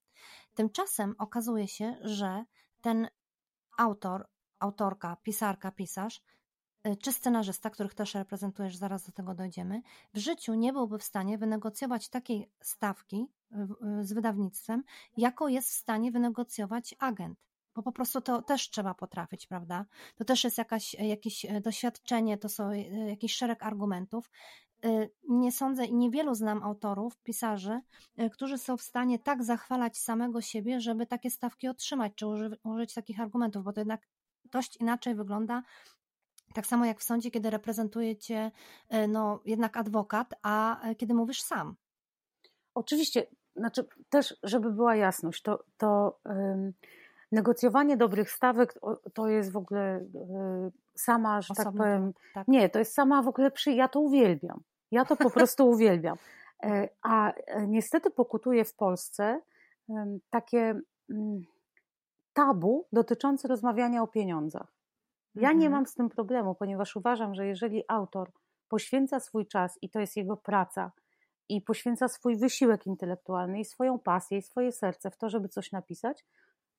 [0.54, 2.46] Tymczasem okazuje się, że
[2.82, 3.08] ten
[3.78, 4.28] autor,
[4.60, 6.22] autorka, pisarka, pisarz,
[6.88, 9.82] y, czy scenarzysta, których też reprezentujesz, zaraz do tego dojdziemy,
[10.13, 14.84] w życiu nie byłby w stanie wynegocjować takiej stawki y, z wydawnictwem,
[15.17, 17.47] jaką jest w stanie wynegocjować agent.
[17.78, 19.86] Bo po prostu to też trzeba potrafić, prawda?
[20.16, 24.32] To też jest jakaś, jakieś e, doświadczenie, to są e, jakiś szereg argumentów.
[24.86, 27.82] E, Nie sądzę i niewielu znam autorów, pisarzy,
[28.18, 32.58] e, którzy są w stanie tak zachwalać samego siebie, żeby takie stawki otrzymać, czy uży,
[32.63, 34.08] użyć takich argumentów, bo to jednak
[34.46, 35.63] dość inaczej wygląda.
[36.54, 38.52] Tak samo jak w sądzie, kiedy reprezentuje cię
[38.90, 41.76] e, no, jednak adwokat, a e, kiedy mówisz sam.
[42.74, 46.20] Oczywiście, znaczy też, żeby była jasność, to, to
[47.32, 48.74] negocjowanie dobrych stawek
[49.13, 52.48] to, jest w ogóle y, sama, że tak powiem, tak.
[52.48, 54.62] nie, to jest sama w ogóle przy, ja to uwielbiam.
[54.92, 56.18] Ja to po prostu uwielbiam.
[56.63, 59.42] E, A e, niestety pokutuje w Polsce
[60.30, 61.46] takie mm,
[62.34, 64.68] tabu dotyczące rozmawiania o pieniądzach.
[65.36, 65.72] Ja nie Mhm.
[65.72, 68.32] mam z tym problemu, ponieważ uważam, że jeżeli autor
[68.70, 70.92] poświęca swój czas i to jest jego praca,
[71.50, 75.72] i poświęca swój wysiłek intelektualny, i swoją pasję, i swoje serce w to, żeby coś
[75.72, 76.26] napisać,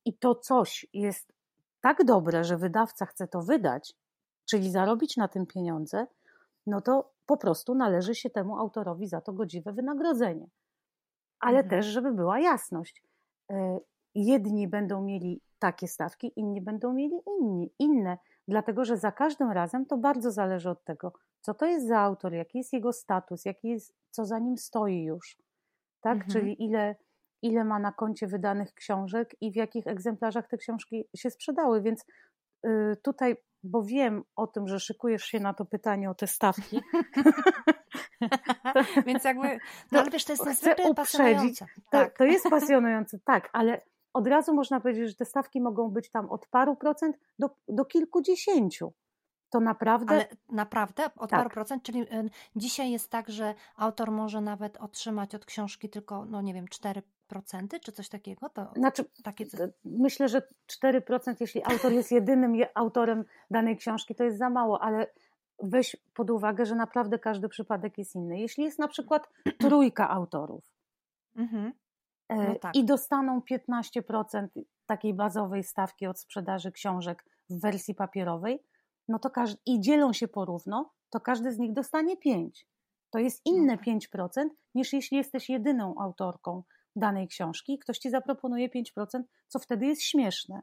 [0.08, 1.32] i to coś jest
[1.80, 3.94] tak dobre, że wydawca chce to wydać,
[4.50, 6.06] czyli zarobić na tym pieniądze,
[6.66, 10.46] no to po prostu należy się temu autorowi za to godziwe wynagrodzenie.
[11.40, 11.70] Ale Mhm.
[11.70, 13.02] też, żeby była jasność.
[13.50, 13.78] e,
[14.14, 18.18] Jedni będą mieli takie stawki, inni będą mieli inni, inne,
[18.48, 22.32] dlatego że za każdym razem to bardzo zależy od tego, co to jest za autor,
[22.32, 25.38] jaki jest jego status, jaki jest, co za nim stoi już.
[26.00, 26.14] Tak?
[26.14, 26.30] Mhm.
[26.32, 26.96] Czyli ile,
[27.42, 31.82] ile ma na koncie wydanych książek i w jakich egzemplarzach te książki się sprzedały.
[31.82, 32.04] Więc
[32.66, 36.80] y, tutaj, bo wiem o tym, że szykujesz się na to pytanie o te stawki,
[39.06, 39.48] Więc jakby,
[39.92, 41.66] no To ale wiesz, to jest niezwykle pasjonujące.
[41.66, 42.18] to, Tak.
[42.18, 43.80] to jest pasjonujące, tak, ale
[44.12, 47.84] od razu można powiedzieć, że te stawki mogą być tam od paru procent do, do
[47.84, 48.92] kilkudziesięciu.
[49.50, 51.40] To naprawdę Ale naprawdę od Tak.
[51.40, 56.24] paru procent, czyli y, dzisiaj jest tak, że autor może nawet otrzymać od książki tylko,
[56.24, 57.02] no nie wiem, 4%
[57.82, 58.48] czy coś takiego?
[58.48, 59.44] To Znaczy, takie
[59.84, 60.42] myślę, że
[60.82, 65.06] 4%, jeśli autor jest jedynym je- autorem danej książki, to jest za mało, ale
[65.62, 68.40] weź pod uwagę, że naprawdę każdy przypadek jest inny.
[68.40, 69.28] Jeśli jest na przykład
[69.60, 70.64] trójka autorów
[71.36, 71.72] Mhm.
[72.28, 72.76] e, No tak.
[72.76, 74.48] i dostaną 15%
[74.86, 78.62] takiej bazowej stawki od sprzedaży książek w wersji papierowej,
[79.08, 82.66] no to każdy, i dzielą się porówno, to każdy z nich dostanie 5.
[83.10, 83.86] To jest inne No tak.
[83.86, 86.62] 5% niż jeśli jesteś jedyną autorką
[86.96, 90.62] danej książki ktoś ci zaproponuje 5%, co wtedy jest śmieszne.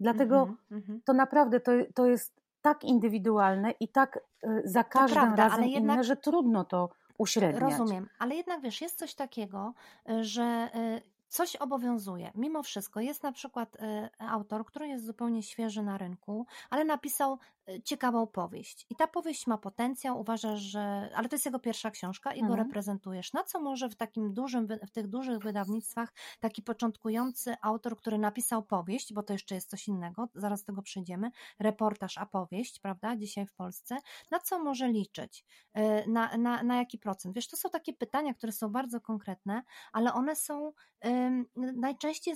[0.00, 1.00] Dlatego Mhm, mhm.
[1.04, 5.66] to naprawdę to, to jest tak indywidualne i tak y, za każdym prawda, razem ale
[5.68, 7.62] inne, jednak- że trudno to uśredniać.
[7.78, 9.74] Rozumiem, ale jednak wiesz, jest coś takiego,
[10.10, 12.30] y, że y, coś obowiązuje.
[12.34, 13.76] Mimo wszystko jest na przykład
[14.18, 17.38] autor, który jest zupełnie świeży na rynku, ale napisał
[17.84, 18.86] ciekawą powieść.
[18.90, 21.10] I ta powieść ma potencjał, uważasz, że.
[21.14, 22.56] Ale to jest jego pierwsza książka i go Mhm.
[22.56, 23.32] reprezentujesz.
[23.32, 28.62] Na co może w takim dużym, w tych dużych wydawnictwach taki początkujący autor, który napisał
[28.62, 33.16] powieść, bo to jeszcze jest coś innego, zaraz do tego przejdziemy, reportaż, a powieść, prawda,
[33.16, 33.98] dzisiaj w Polsce,
[34.30, 35.44] na co może liczyć?
[35.78, 37.34] Y, Na, na, na jaki procent?
[37.34, 40.72] Wiesz, to są takie pytania, które są bardzo konkretne, ale one są
[41.06, 42.34] ym, najczęściej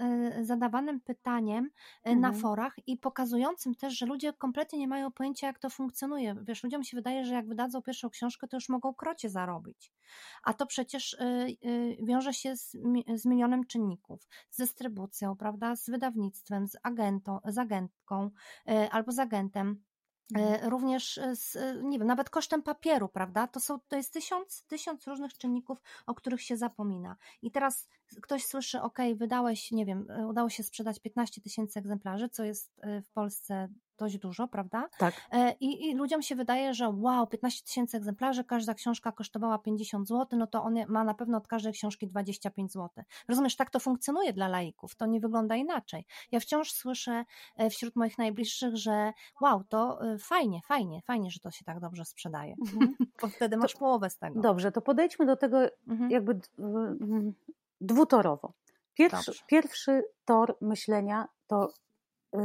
[0.00, 1.70] e, zadawanym pytaniem
[2.04, 2.32] e, na Mhm.
[2.32, 6.36] forach i pokazującym też, że ludzie kompletnie nie mają pojęcia, jak to funkcjonuje.
[6.42, 9.92] Wiesz, ludziom się wydaje, że jak wydadzą pierwszą książkę, to już mogą krocie zarobić.
[10.42, 12.76] A to przecież y, y, wiąże się z,
[13.14, 14.28] z milionem czynników.
[14.50, 18.30] Z dystrybucją, prawda, z wydawnictwem, z, agentą, z agentką
[18.68, 19.82] y, albo z agentem.
[20.34, 20.70] Mhm.
[20.70, 23.46] Również z, nie wiem, nawet kosztem papieru, prawda?
[23.46, 27.16] To, są, to jest tysiąc, tysiąc różnych czynników, o których się zapomina.
[27.42, 27.88] I teraz
[28.22, 33.10] ktoś słyszy, ok, wydałeś, nie wiem, udało się sprzedać 15 tysięcy egzemplarzy, co jest w
[33.12, 33.68] Polsce
[34.00, 34.88] dość dużo, prawda?
[34.98, 35.14] Tak.
[35.32, 40.08] E, I, I ludziom się wydaje, że wow, 15 tysięcy egzemplarzy, każda książka kosztowała 50
[40.08, 43.04] zł, no to on ma na pewno od każdej książki 25 zł.
[43.28, 46.06] Rozumiesz, tak to funkcjonuje dla laików, to nie wygląda inaczej.
[46.32, 47.24] Ja wciąż słyszę
[47.56, 51.80] e, wśród moich najbliższych, że wow, to e, fajnie, fajnie, fajnie, że to się tak
[51.80, 52.94] dobrze sprzedaje, Mhm.
[53.22, 54.40] bo wtedy masz połowę z tego.
[54.40, 55.58] Dobrze, to podejdźmy do tego
[55.88, 56.10] Mhm.
[56.10, 56.40] jakby
[57.80, 58.52] dwutorowo.
[58.94, 61.68] Pierwszy, pierwszy tor myślenia to
[62.34, 62.38] y,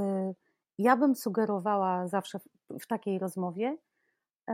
[0.78, 2.40] ja bym sugerowała zawsze
[2.80, 3.78] w, takiej rozmowie
[4.50, 4.54] y,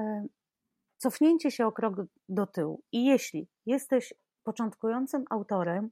[0.98, 1.96] cofnięcie się o krok
[2.30, 2.84] do tyłu.
[2.92, 5.90] I jeśli jesteś początkującym autorem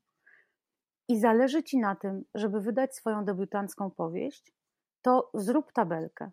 [1.08, 4.54] i zależy ci na tym, żeby wydać swoją debiutancką powieść,
[5.02, 6.32] to zrób tabelkę.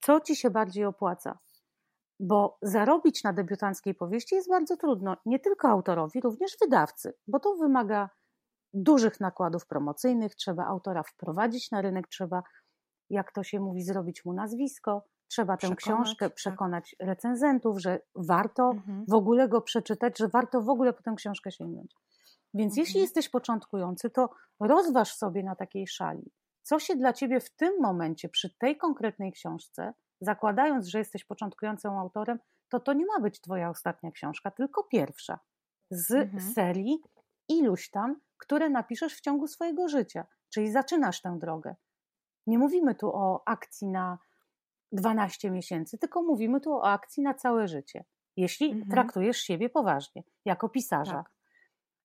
[0.00, 1.38] Co ci się bardziej opłaca?
[2.20, 5.16] Bo zarobić na debiutanckiej powieści jest bardzo trudno.
[5.26, 8.10] Nie tylko autorowi, również wydawcy, bo to wymaga
[8.74, 12.42] dużych nakładów promocyjnych, trzeba autora wprowadzić na rynek, trzeba,
[13.10, 16.34] jak to się mówi, zrobić mu nazwisko, trzeba tę Przekonać, książkę tak.
[16.34, 19.04] przekonać recenzentów, że warto Mhm.
[19.08, 21.94] w ogóle go przeczytać, że warto w ogóle po tę książkę sięgnąć.
[22.54, 22.86] Więc Mhm.
[22.86, 27.72] jeśli jesteś początkujący, to rozważ sobie na takiej szali, co się dla ciebie w tym
[27.80, 32.38] momencie, przy tej konkretnej książce, zakładając, że jesteś początkującym autorem,
[32.68, 35.38] to to nie ma być twoja ostatnia książka, tylko pierwsza
[35.90, 36.52] z Mhm.
[36.54, 36.98] serii
[37.48, 40.26] iluś tam, które napiszesz w ciągu swojego życia.
[40.54, 41.74] Czyli zaczynasz tę drogę.
[42.46, 44.18] Nie mówimy tu o akcji na
[44.92, 48.04] 12 miesięcy, tylko mówimy tu o akcji na całe życie.
[48.36, 48.90] Jeśli Mhm.
[48.90, 51.12] traktujesz siebie poważnie, jako pisarza.
[51.12, 51.32] Tak.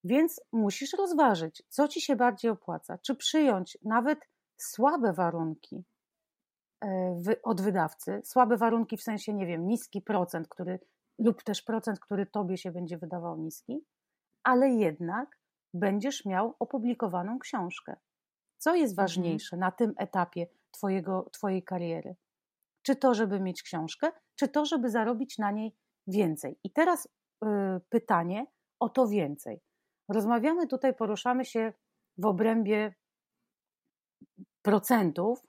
[0.03, 2.97] Więc musisz rozważyć, co ci się bardziej opłaca.
[2.97, 4.19] Czy przyjąć nawet
[4.57, 5.83] słabe warunki
[6.83, 10.79] e, od wydawcy, słabe warunki w sensie, nie wiem, niski procent, który,
[11.19, 13.85] lub też procent, który tobie się będzie wydawał niski,
[14.43, 15.39] ale jednak
[15.73, 17.95] będziesz miał opublikowaną książkę.
[18.61, 19.03] Co jest Mhm.
[19.07, 22.15] ważniejsze na tym etapie twojego, twojej kariery?
[22.81, 25.75] Czy to, żeby mieć książkę, czy to, żeby zarobić na niej
[26.07, 26.59] więcej?
[26.63, 27.47] I teraz y,
[27.89, 28.45] pytanie
[28.79, 29.61] o to więcej.
[30.09, 31.73] Rozmawiamy tutaj, poruszamy się
[32.17, 32.93] w obrębie
[34.61, 35.39] procentów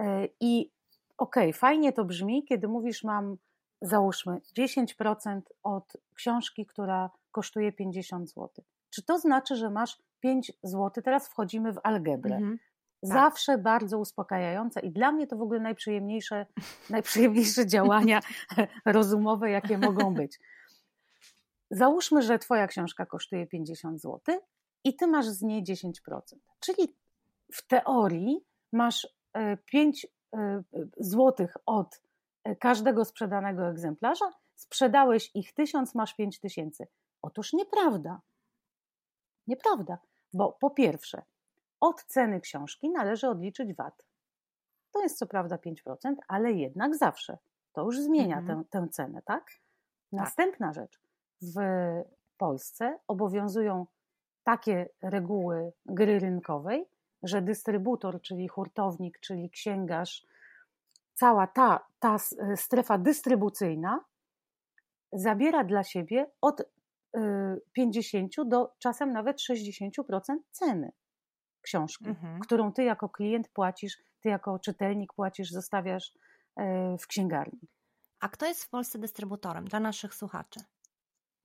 [0.00, 0.04] y,
[0.40, 0.72] i
[1.18, 3.36] okej, fajnie to brzmi, kiedy mówisz, mam
[3.82, 8.48] załóżmy 10% od książki, która kosztuje 50 zł.
[8.90, 11.02] Czy to znaczy, że masz 5 zł?
[11.04, 12.36] Teraz wchodzimy w algebrę.
[12.36, 12.58] Mhm.
[13.02, 16.46] Zawsze bardzo uspokajające i dla mnie to w ogóle najprzyjemniejsze,
[16.90, 18.20] najprzyjemniejsze działania
[18.84, 20.38] rozumowe, jakie mogą być.
[21.70, 24.40] Załóżmy, że Twoja książka kosztuje 50 zł
[24.84, 25.92] i Ty masz z niej 10%.
[26.60, 26.96] Czyli
[27.52, 29.08] w teorii masz
[29.66, 30.06] 5
[30.98, 32.00] zł od
[32.44, 36.86] e, każdego sprzedanego egzemplarza, sprzedałeś ich 1000, masz 5000.
[37.22, 38.20] Otóż nieprawda.
[39.46, 39.98] Nieprawda,
[40.32, 41.22] bo po pierwsze,
[41.80, 44.02] od ceny książki należy odliczyć VAT.
[44.92, 47.38] To jest co prawda 5%, ale jednak zawsze.
[47.72, 48.64] To już zmienia Mhm.
[48.64, 49.50] tę, tę cenę, tak?
[50.12, 51.00] Następna rzecz.
[51.42, 51.56] W
[52.38, 53.86] Polsce obowiązują
[54.44, 56.88] takie reguły gry rynkowej,
[57.22, 60.26] że dystrybutor, czyli hurtownik, czyli księgarz,
[61.14, 62.16] cała ta, ta
[62.56, 64.04] strefa dystrybucyjna
[65.12, 66.62] zabiera dla siebie od
[67.72, 69.90] 50 do czasem nawet 60%
[70.50, 70.92] ceny
[71.62, 72.40] książki, mhm.
[72.40, 76.12] którą ty jako klient płacisz, ty jako czytelnik płacisz, zostawiasz
[77.00, 77.68] w księgarni.
[78.20, 80.60] A kto jest w Polsce dystrybutorem dla naszych słuchaczy?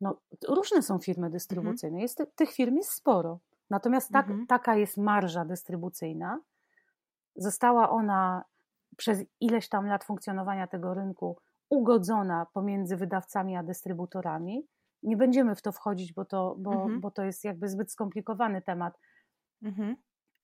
[0.02, 1.96] No, różne są firmy dystrybucyjne.
[1.96, 2.02] Mhm.
[2.02, 3.40] Jest, tych firm jest sporo.
[3.70, 4.48] Natomiast tak, mhm.
[4.48, 6.40] taka jest marża dystrybucyjna.
[7.36, 8.44] Została ona
[8.98, 11.38] przez ileś tam lat funkcjonowania tego rynku
[11.70, 14.68] ugodzona pomiędzy wydawcami a dystrybutorami.
[15.04, 17.02] Nie będziemy w to wchodzić, bo to, bo, mhm.
[17.02, 19.00] bo to jest jakby zbyt skomplikowany temat.
[19.64, 19.96] Mhm.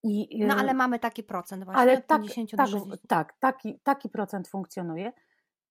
[0.03, 2.69] I, no ale mamy taki procent właśnie, ale tak, 50 tak,
[3.07, 5.13] tak, taki, taki procent funkcjonuje.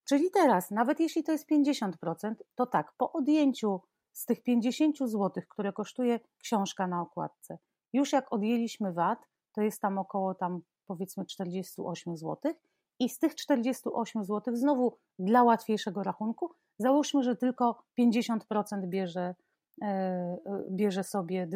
[0.09, 3.81] Czyli teraz, nawet jeśli to jest 50%, to tak, po odjęciu
[4.13, 7.59] z tych 50 zł, które kosztuje książka na okładce,
[7.93, 9.19] już jak odjęliśmy VAT,
[9.53, 12.53] to jest tam około tam powiedzmy 48 zł
[12.99, 19.35] i z tych 48 zł znowu dla łatwiejszego rachunku załóżmy, że tylko 50% bierze,
[19.83, 20.39] e,
[20.71, 21.49] bierze sobie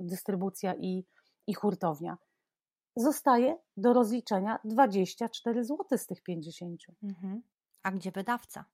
[0.00, 1.04] dystrybucja i,
[1.46, 2.18] i hurtownia.
[2.96, 6.80] Zostaje do rozliczenia 24 zł z tych 50.
[7.02, 7.42] Mhm.
[7.82, 8.64] A gdzie wydawca?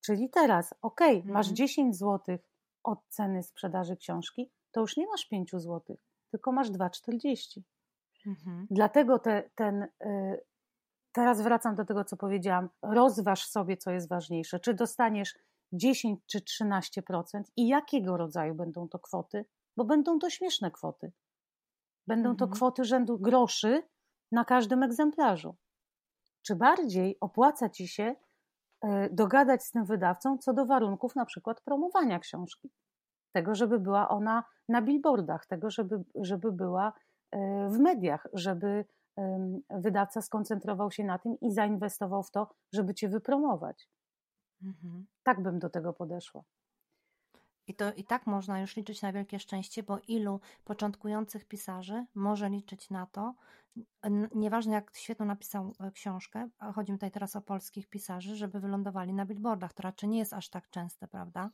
[0.00, 1.32] Czyli teraz, ok, mhm.
[1.34, 2.38] masz 10 zł
[2.84, 5.96] od ceny sprzedaży książki, to już nie masz 5 zł,
[6.30, 7.60] tylko masz 2,40.
[8.26, 8.66] Mhm.
[8.70, 10.40] Dlatego te, ten, y,
[11.18, 14.60] teraz wracam do tego, co powiedziałam, rozważ sobie, co jest ważniejsze.
[14.60, 15.34] Czy dostaniesz
[15.72, 19.44] 10 czy 13% i jakiego rodzaju będą to kwoty,
[19.76, 21.12] bo będą to śmieszne kwoty.
[22.06, 22.50] Będą to mhm.
[22.50, 23.82] kwoty rzędu groszy
[24.32, 25.56] na każdym egzemplarzu.
[26.42, 28.14] Czy bardziej opłaca ci się
[28.84, 32.70] E, dogadać z tym wydawcą co do warunków na przykład promowania książki.
[33.32, 36.92] Tego, żeby była ona na billboardach, tego, żeby, żeby była
[37.30, 38.84] e, w mediach, żeby
[39.70, 43.88] wydawca skoncentrował się na tym i zainwestował w to, żeby cię wypromować.
[44.62, 45.06] Mhm.
[45.22, 46.44] Tak bym do tego podeszła.
[47.66, 52.50] I, to, I tak można już liczyć na wielkie szczęście, bo ilu początkujących pisarzy może
[52.50, 53.34] liczyć na to,
[54.34, 58.60] nieważne jak świetną napisał e, książkę, a chodzi mi tutaj teraz o polskich pisarzy, żeby
[58.60, 59.72] wylądowali na billboardach.
[59.72, 61.50] To raczej nie jest aż tak częste, prawda?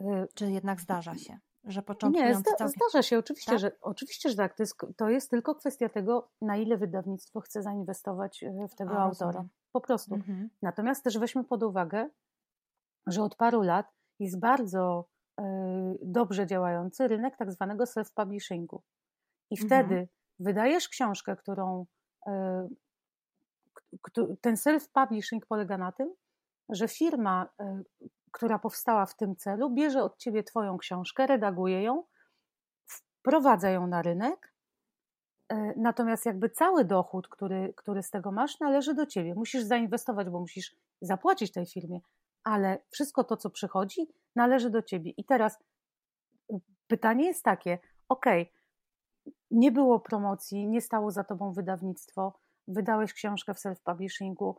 [0.00, 1.38] Y, Czy jednak zdarza się?
[1.64, 2.68] Że początkujący nie, zda, całkiem...
[2.68, 3.60] zdarza się, oczywiście, tak?
[3.60, 4.56] że, oczywiście, że tak.
[4.56, 8.92] To jest, to jest tylko kwestia tego, na ile wydawnictwo chce zainwestować e, w tego
[8.92, 9.26] a, autora.
[9.26, 9.48] Rozumiem.
[9.72, 10.14] Po prostu.
[10.14, 10.50] Mhm.
[10.62, 12.08] Natomiast też weźmy pod uwagę,
[13.06, 13.86] że od paru lat
[14.20, 15.08] jest bardzo
[15.40, 15.44] y,
[16.02, 18.78] dobrze działający rynek tak zwanego self-publishingu.
[19.50, 19.66] I mhm.
[19.66, 21.86] wtedy wydajesz książkę, którą
[22.26, 22.68] e,
[24.40, 26.14] ten self-publishing polega na tym,
[26.68, 27.48] że firma,
[28.34, 32.04] która powstała w tym celu, bierze od ciebie twoją książkę, redaguje ją,
[32.86, 34.54] wprowadza ją na rynek,
[35.48, 39.34] e, natomiast jakby cały dochód, który, który z tego masz, należy do ciebie.
[39.34, 42.00] Musisz zainwestować, bo musisz zapłacić tej firmie,
[42.44, 45.10] ale wszystko to, co przychodzi, należy do ciebie.
[45.10, 45.58] I teraz
[46.86, 48.26] pytanie jest takie, ok,
[49.50, 54.54] nie było promocji, nie stało za tobą wydawnictwo, wydałeś książkę w self-publishingu,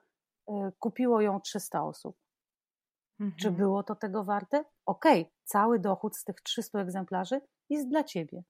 [0.49, 2.24] y, kupiło ją 300 osób.
[3.19, 3.37] Mhm.
[3.39, 4.65] Czy było to tego warte?
[4.85, 8.43] Okej, okay, cały dochód z tych 300 egzemplarzy jest dla ciebie.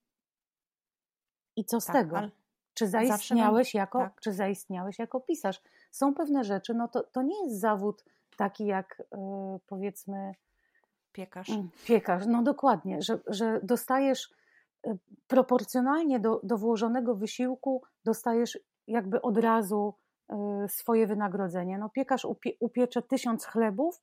[1.56, 2.30] I co z tak, tego?
[2.74, 4.22] Czy zaistniałeś, jako, tak.
[4.22, 5.62] czy zaistniałeś jako pisarz?
[5.92, 8.06] Są pewne rzeczy, no to, to nie jest zawód
[8.38, 9.18] taki jak yy,
[9.68, 10.32] powiedzmy.
[11.12, 11.50] Piekarz.
[11.50, 14.30] Mm, piekarz, no dokładnie, że, że dostajesz
[15.28, 19.94] proporcjonalnie do, do włożonego wysiłku dostajesz jakby od razu
[20.30, 20.36] e,
[20.70, 21.78] swoje wynagrodzenie.
[21.78, 24.02] No piekarz upie, upiecze tysiąc chlebów,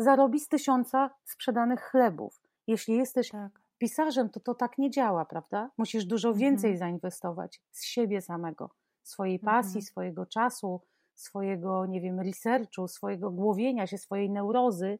[0.00, 2.40] zarobi z tysiąca sprzedanych chlebów.
[2.66, 3.60] Jeśli jesteś tak.
[3.78, 5.70] pisarzem, to to tak nie działa, prawda?
[5.78, 6.40] Musisz dużo mhm.
[6.40, 6.78] więcej mhm.
[6.78, 8.70] zainwestować z siebie samego,
[9.02, 9.82] swojej pasji, mhm.
[9.82, 10.80] swojego czasu,
[11.14, 14.98] swojego, nie wiem, researchu, swojego głowienia się, swojej neurozy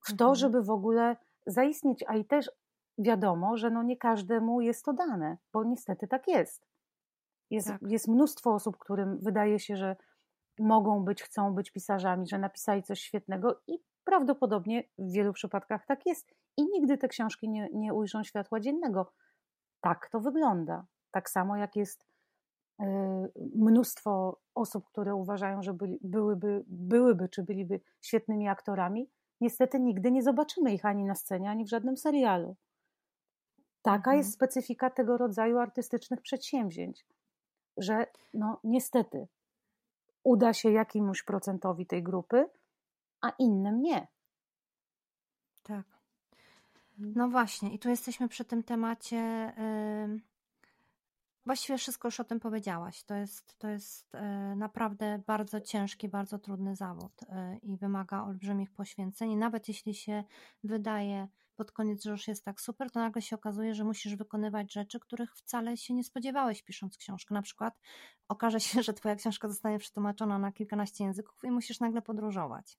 [0.00, 0.34] w to, mhm.
[0.34, 2.50] żeby w ogóle zaistnieć, a i też
[2.98, 6.66] wiadomo, że no nie każdemu jest to dane, bo niestety tak jest.
[7.50, 7.82] Jest, tak.
[7.82, 9.96] jest mnóstwo osób, którym wydaje się, że
[10.58, 16.06] mogą być, chcą być pisarzami, że napisali coś świetnego i prawdopodobnie w wielu przypadkach tak
[16.06, 16.34] jest.
[16.56, 19.12] I nigdy te książki nie, nie ujrzą światła dziennego.
[19.80, 20.86] Tak to wygląda.
[21.10, 22.84] Tak samo jak jest y,
[23.54, 29.10] mnóstwo osób, które uważają, że byli, byłyby, byłyby czy byliby świetnymi aktorami.
[29.40, 32.56] Niestety nigdy nie zobaczymy ich ani na scenie, ani w żadnym serialu.
[33.82, 34.18] Taka mhm.
[34.18, 37.06] jest specyfika tego rodzaju artystycznych przedsięwzięć,
[37.76, 39.28] że no niestety
[40.24, 42.44] uda się jakiemuś procentowi tej grupy,
[43.22, 44.06] a innym nie.
[45.62, 45.86] Tak.
[46.98, 47.12] Mhm.
[47.16, 49.52] No właśnie, i tu jesteśmy przy tym temacie
[51.46, 53.04] Właściwie wszystko już o tym powiedziałaś.
[53.04, 58.70] To jest, to jest e, naprawdę bardzo ciężki, bardzo trudny zawód e, i wymaga olbrzymich
[58.70, 59.30] poświęceń.
[59.30, 60.24] I nawet jeśli się
[60.64, 64.72] wydaje pod koniec, że już jest tak super, to nagle się okazuje, że musisz wykonywać
[64.72, 67.34] rzeczy, których wcale się nie spodziewałeś pisząc książkę.
[67.34, 67.80] Na przykład
[68.28, 72.78] okaże się, że twoja książka zostanie przetłumaczona na kilkanaście języków i musisz nagle podróżować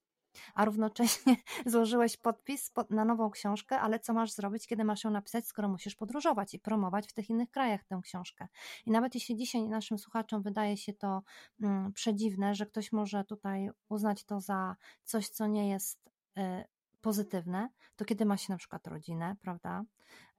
[0.54, 5.46] a równocześnie złożyłeś podpis na nową książkę, ale co masz zrobić, kiedy masz ją napisać,
[5.46, 8.48] skoro musisz podróżować i promować w tych innych krajach tę książkę.
[8.86, 11.22] I nawet jeśli dzisiaj naszym słuchaczom wydaje się to
[11.60, 16.64] mm, przedziwne, że ktoś może tutaj uznać to za coś, co nie jest y,
[17.00, 19.84] pozytywne, to kiedy ma się na przykład rodzinę, prawda?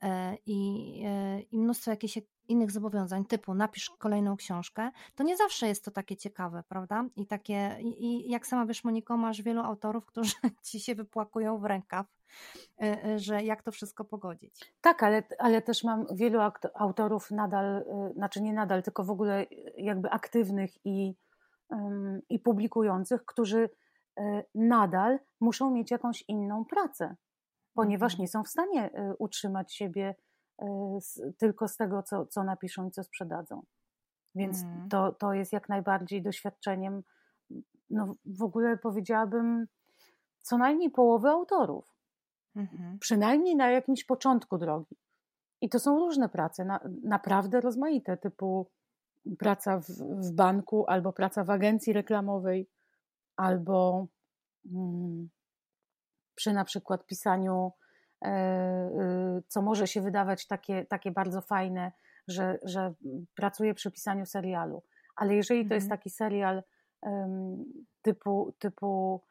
[0.01, 2.17] E, I, e, i mnóstwo jakichś
[2.49, 7.05] innych zobowiązań, typu napisz kolejną książkę, to nie zawsze jest to takie ciekawe, prawda?
[7.15, 11.57] I takie, i, i jak sama wiesz, Moniko, masz wielu autorów, którzy ci się wypłakują
[11.57, 12.05] w rękaw,
[12.81, 14.73] e, że jak to wszystko pogodzić.
[14.81, 16.39] Tak, ale, ale też mam wielu
[16.73, 17.85] autorów nadal,
[18.15, 19.45] znaczy nie nadal, tylko w ogóle
[19.77, 21.15] jakby aktywnych i,
[22.29, 23.69] i publikujących, którzy
[24.55, 27.15] nadal muszą mieć jakąś inną pracę,
[27.73, 28.21] ponieważ mhm.
[28.21, 28.89] nie są w stanie
[29.19, 30.15] utrzymać siebie
[30.61, 30.99] E,
[31.37, 33.63] tylko z tego, co, co napiszą i co sprzedadzą.
[34.35, 34.89] Więc mm.
[34.89, 37.03] to, to jest jak najbardziej doświadczeniem,
[37.89, 39.67] no w ogóle powiedziałabym,
[40.41, 41.95] co najmniej połowy autorów.
[42.55, 42.99] Mm-hmm.
[42.99, 44.97] Przynajmniej na jakimś początku drogi.
[45.61, 48.69] I to są różne prace, na, naprawdę rozmaite, typu
[49.39, 49.85] praca w,
[50.27, 52.69] w, banku, albo praca w agencji reklamowej,
[53.35, 54.07] albo
[54.65, 55.29] mm,
[56.35, 57.71] przy na przykład pisaniu
[59.47, 61.91] co może się wydawać takie, takie bardzo fajne,
[62.27, 62.93] że, że
[63.35, 64.83] pracuję przy pisaniu serialu.
[65.15, 65.99] Ale jeżeli to jest mhm.
[65.99, 66.63] taki serial
[68.01, 69.21] typu, typu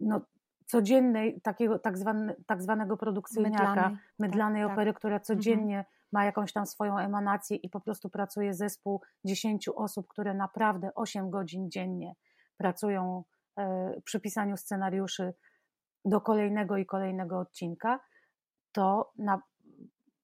[0.00, 0.20] no,
[0.66, 4.98] codziennej, takiego tak, zwany, tak zwanego produkcyjniaka, mydlanej, mydlanej tak, opery, tak.
[4.98, 5.24] która mhm.
[5.24, 5.94] codziennie mhm.
[6.12, 11.30] ma jakąś tam swoją emanację i po prostu pracuje zespół 10 osób, które naprawdę 8
[11.30, 12.14] godzin dziennie
[12.56, 13.24] pracują
[13.58, 15.34] e, przy pisaniu scenariuszy
[16.06, 18.00] do kolejnego i kolejnego odcinka,
[18.72, 19.42] to na,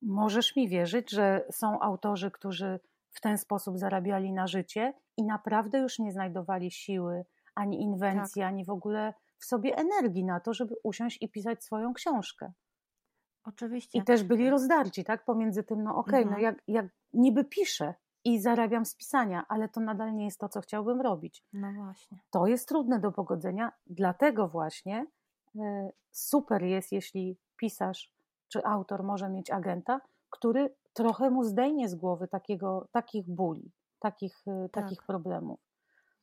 [0.02, 2.80] możesz mi wierzyć, że są autorzy, którzy
[3.10, 7.24] w ten sposób zarabiali na życie i naprawdę już nie znajdowali siły,
[7.54, 8.48] ani inwencji, tak.
[8.48, 12.52] ani w ogóle w sobie energii na to, żeby usiąść i pisać swoją książkę.
[13.44, 13.98] Oczywiście.
[13.98, 15.24] I też byli rozdarci, tak?
[15.24, 16.36] Pomiędzy tym, no okej, okay, mhm.
[16.36, 20.48] no jak, jak niby piszę i zarabiam z pisania, ale to nadal nie jest to,
[20.48, 21.44] co chciałbym robić.
[21.52, 22.18] No właśnie.
[22.30, 25.06] To jest trudne do pogodzenia, dlatego właśnie
[26.10, 28.12] super jest, jeśli pisarz
[28.48, 30.00] czy autor może mieć agenta,
[30.30, 34.84] który trochę mu zdejmie z głowy takiego, takich bóli, takich, e, tak.
[34.84, 35.60] takich problemów.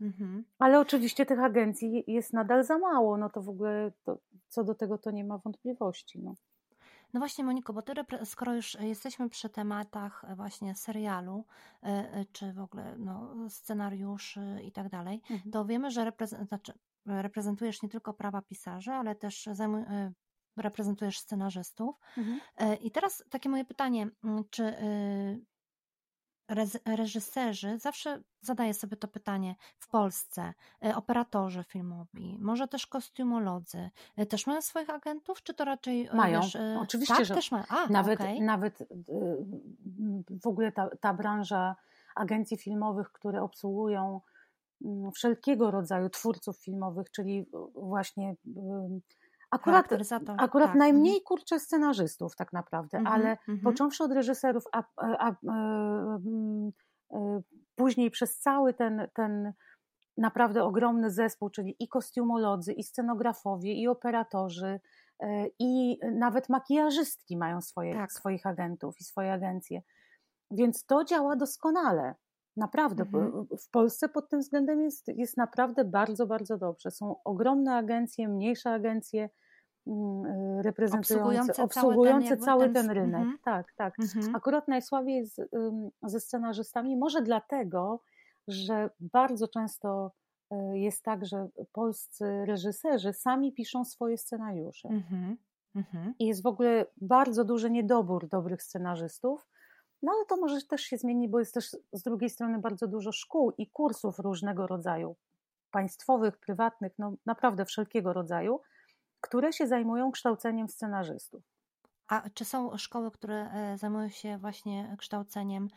[0.02, 0.46] Mhm.
[0.60, 4.18] Ale oczywiście tych agencji jest nadal za mało, no to w ogóle to,
[4.48, 6.20] co do tego to nie ma wątpliwości.
[6.24, 6.34] No.
[7.14, 7.94] No właśnie, Moniko, bo ty,
[8.26, 11.46] skoro już jesteśmy przy tematach właśnie serialu,
[11.84, 15.52] e, czy w ogóle no, scenariuszy i tak dalej, mhm.
[15.52, 16.74] to wiemy, że reprezent, znaczy,
[17.10, 20.12] reprezentujesz nie tylko prawa pisarzy, ale też e,
[20.58, 21.96] reprezentujesz scenarzystów.
[22.18, 22.40] Mhm.
[22.58, 24.10] E, I teraz takie moje pytanie,
[24.50, 25.46] czy y,
[26.86, 30.54] reżyserzy, zawsze zadaję sobie to pytanie w Polsce,
[30.86, 33.90] e, operatorzy filmowi, może też kostiumolodzy,
[34.30, 36.42] też mają swoich agentów, czy to raczej mają?
[36.42, 37.64] Wiesz, Oczywiście, tak, że też mają.
[37.70, 38.42] A, nawet, okay.
[38.42, 38.84] nawet
[40.42, 41.76] w ogóle ta, ta branża
[42.16, 44.22] agencji filmowych, które obsługują
[45.16, 48.36] wszelkiego rodzaju twórców filmowych, czyli właśnie
[49.52, 49.86] akurat,
[50.38, 50.78] akurat tak.
[50.78, 51.24] najmniej mhm.
[51.26, 53.64] kurczę scenarzystów tak naprawdę, mm -hmm, ale mm -hmm.
[53.64, 56.18] począwszy od reżyserów, a, a, a, a,
[57.76, 59.54] później przez cały ten, ten
[60.18, 64.80] naprawdę ogromny zespół, czyli i kostiumolodzy, i scenografowie, i operatorzy,
[65.20, 68.12] e, i nawet makijażystki mają swoje, tak.
[68.12, 69.82] swoich agentów i swoje agencje.
[70.52, 72.16] Więc to działa doskonale.
[72.58, 73.48] Naprawdę, mhm.
[73.60, 76.92] w Polsce pod tym względem jest, jest naprawdę bardzo, bardzo dobrze.
[76.92, 79.30] Są ogromne agencje, mniejsze agencje
[79.88, 83.22] mm, y, reprezentujące, obsługujące, obsługujące cały ten, cały ten rynek.
[83.22, 83.38] Mhm.
[83.46, 83.94] Tak, tak.
[84.00, 84.36] Mhm.
[84.36, 85.42] Akurat najsłabiej jest
[86.04, 88.02] ze scenarzystami, może dlatego,
[88.48, 90.12] że bardzo często
[90.54, 94.90] y, jest tak, że polscy reżyserzy sami piszą swoje scenariusze.
[94.90, 95.38] Mhm.
[95.76, 96.14] Mhm.
[96.20, 99.48] I jest w ogóle bardzo duży niedobór dobrych scenarzystów.
[100.02, 103.12] No ale to może też się zmieni, bo jest też z drugiej strony bardzo dużo
[103.12, 105.16] szkół i kursów różnego rodzaju,
[105.72, 108.62] państwowych, prywatnych, no naprawdę wszelkiego rodzaju,
[109.22, 111.44] które się zajmują kształceniem scenarzystów.
[112.08, 115.68] A czy są szkoły, które e, zajmują się właśnie kształceniem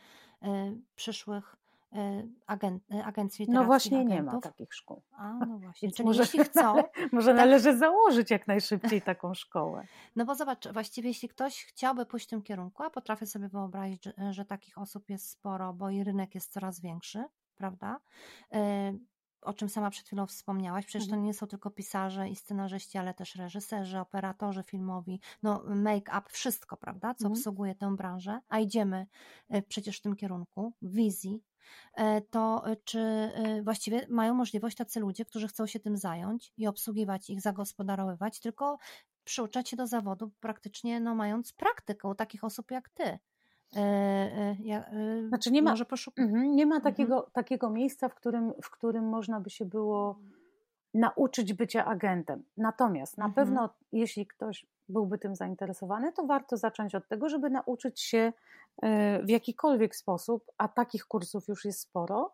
[0.41, 1.55] e, przyszłych
[1.95, 4.43] y, agent, y, agencji No właśnie nie ma agentów?
[4.43, 5.01] takich szkół.
[5.11, 5.91] A, no właśnie.
[5.91, 6.75] Czyli może, jeśli chcą,
[7.11, 7.37] może tak.
[7.37, 9.87] należy założyć jak najszybciej taką szkołę.
[10.15, 14.03] no bo zobacz, właściwie jeśli ktoś chciałby pójść w tym kierunku, a potrafię sobie wyobrazić,
[14.05, 17.23] że, że takich osób jest sporo, bo i rynek jest coraz większy,
[17.55, 17.99] prawda?
[19.41, 21.23] O czym sama przed chwilą wspomniałaś, przecież to Mhm.
[21.25, 27.13] nie są tylko pisarze i scenarzyści, ale też reżyserzy, operatorzy filmowi, no make-up, wszystko, prawda,
[27.13, 27.31] co Mhm.
[27.31, 29.07] obsługuje tę branżę, a idziemy
[29.67, 31.52] przecież w tym kierunku, w wizji, e,
[32.29, 36.67] to y, czy y, właściwie mają możliwość tacy ludzie, którzy chcą się tym zająć i
[36.67, 38.77] obsługiwać ich, zagospodarowywać, tylko
[39.23, 43.03] przyuczać się do zawodu praktycznie no, mając praktykę u takich osób jak ty.
[43.03, 46.25] E, e, ja, e, Znaczy nie ma- Może poszukać.
[46.25, 46.93] Mhm, Nie ma Mhm.
[46.93, 50.19] takiego, takiego miejsca, w którym, w którym można by się było
[50.93, 52.43] nauczyć bycia agentem.
[52.57, 53.33] Natomiast na Mhm.
[53.47, 58.33] pewno, jeśli ktoś byłby tym zainteresowany, to warto zacząć od tego, żeby nauczyć się
[58.81, 62.33] e, w jakikolwiek sposób, a takich kursów już jest sporo,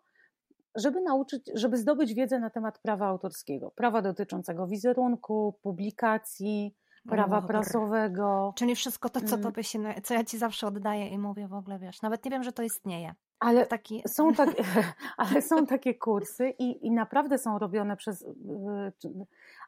[0.75, 6.75] żeby nauczyć, żeby zdobyć wiedzę na temat prawa autorskiego, prawa dotyczącego wizerunku, publikacji,
[7.09, 8.53] prawa prasowego.
[8.55, 9.43] Czyli wszystko to, co, Mm.
[9.43, 12.43] tobie się, co ja ci zawsze oddaję i mówię w ogóle, wiesz, nawet nie wiem,
[12.43, 13.15] że to istnieje.
[13.39, 14.49] Ale Taki, są, tak,
[15.17, 18.27] ale są takie kursy i, i naprawdę są robione przez y,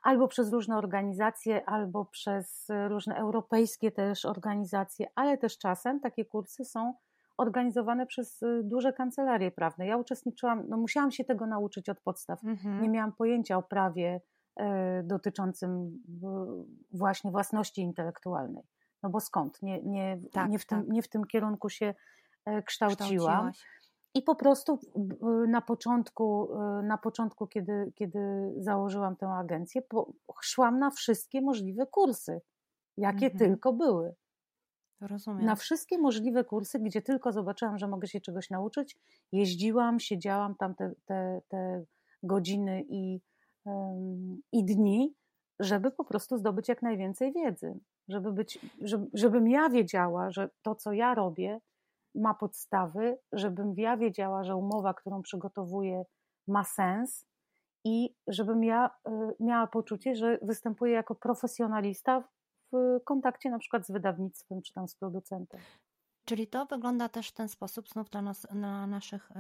[0.03, 6.65] albo przez różne organizacje, albo przez różne europejskie też organizacje, ale też czasem takie kursy
[6.65, 6.93] są
[7.37, 9.87] organizowane przez y, duże kancelarie prawne.
[9.87, 12.43] Ja uczestniczyłam, no musiałam się tego nauczyć od podstaw.
[12.43, 12.81] Mhm.
[12.81, 14.21] Nie miałam pojęcia o prawie
[14.55, 15.99] e, dotyczącym
[16.93, 18.63] właśnie własności intelektualnej.
[19.03, 19.61] No bo skąd?
[19.61, 20.89] Nie, nie, Tak, nie, w, tym, tak.
[20.89, 21.93] nie w tym kierunku się
[22.65, 23.51] kształciłam.
[23.51, 23.81] Kształciłaś.
[24.13, 24.79] I po prostu
[25.45, 28.19] y, na początku, y, na początku kiedy, kiedy
[28.57, 29.81] założyłam tę agencję,
[30.41, 32.41] szłam na wszystkie możliwe kursy,
[32.97, 33.37] jakie Mhm.
[33.37, 34.15] tylko były.
[35.01, 35.45] Rozumiem.
[35.45, 38.97] Na wszystkie możliwe kursy, gdzie tylko zobaczyłam, że mogę się czegoś nauczyć,
[39.31, 41.83] jeździłam, siedziałam tam te, te, te
[42.23, 43.21] godziny i,
[43.65, 45.15] em, i dni,
[45.59, 47.79] żeby po prostu zdobyć jak najwięcej wiedzy.
[48.07, 51.59] Żeby być, żeby, żebym ja wiedziała, że to, co ja robię,
[52.15, 56.03] ma podstawy, żebym ja wiedziała, że umowa, którą przygotowuję,
[56.47, 57.25] ma sens
[57.85, 62.23] i żebym ja y, miała poczucie, że występuję jako profesjonalista
[62.73, 65.59] w kontakcie na przykład z wydawnictwem czy tam z producentem.
[66.25, 69.33] Czyli to wygląda też w ten sposób, znów dla nas, dla naszych y,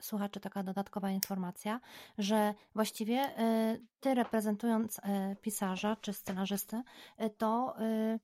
[0.00, 1.80] słuchaczy taka dodatkowa informacja,
[2.18, 5.02] że właściwie y, ty reprezentując y,
[5.40, 6.82] pisarza czy scenarzystę,
[7.20, 8.20] y, to y,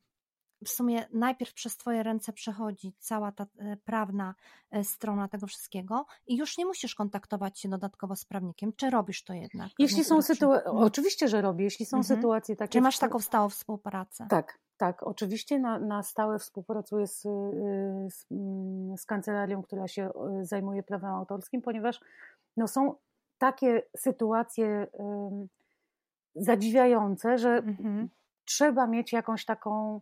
[0.64, 4.34] w sumie najpierw przez twoje ręce przechodzi cała ta y, prawna
[4.76, 8.72] y, strona tego wszystkiego i już nie musisz kontaktować się dodatkowo z prawnikiem.
[8.72, 9.68] Czy robisz to jednak?
[9.78, 12.16] Jeśli są sytuacje, oczywiście, że robię, jeśli są Mhm.
[12.18, 12.72] sytuacje takie.
[12.72, 14.26] Czy masz taką stałą współpracę?
[14.30, 15.02] Tak, tak.
[15.02, 17.28] Oczywiście na, na stałe współpracuję z, y,
[18.10, 20.10] z, mm, z kancelarią, która się
[20.42, 22.00] zajmuje prawem autorskim, ponieważ
[22.56, 22.94] no, są
[23.38, 24.86] takie sytuacje
[26.34, 28.08] zadziwiające, że Mhm.
[28.44, 30.00] trzeba mieć jakąś taką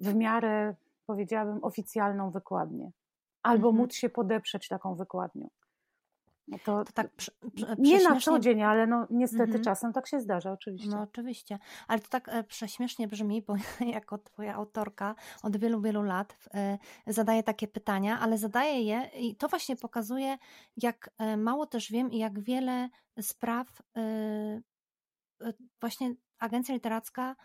[0.00, 0.74] w miarę,
[1.06, 2.90] powiedziałabym, oficjalną wykładnię.
[3.42, 3.76] Albo Mhm.
[3.76, 5.48] móc się podeprzeć taką wykładnią.
[6.48, 9.64] No to, To tak przy, przy, nie na co dzień, ale no, niestety Mhm.
[9.64, 10.90] czasem tak się zdarza, oczywiście.
[10.90, 15.80] No oczywiście, ale to tak e, prześmiesznie brzmi, bo ja jako twoja autorka od wielu,
[15.80, 20.38] wielu lat e, zadaję takie pytania, ale zadaję je i to właśnie pokazuje,
[20.76, 22.88] jak e, mało też wiem i jak wiele
[23.20, 23.82] spraw
[25.80, 27.36] właśnie agencja literacka,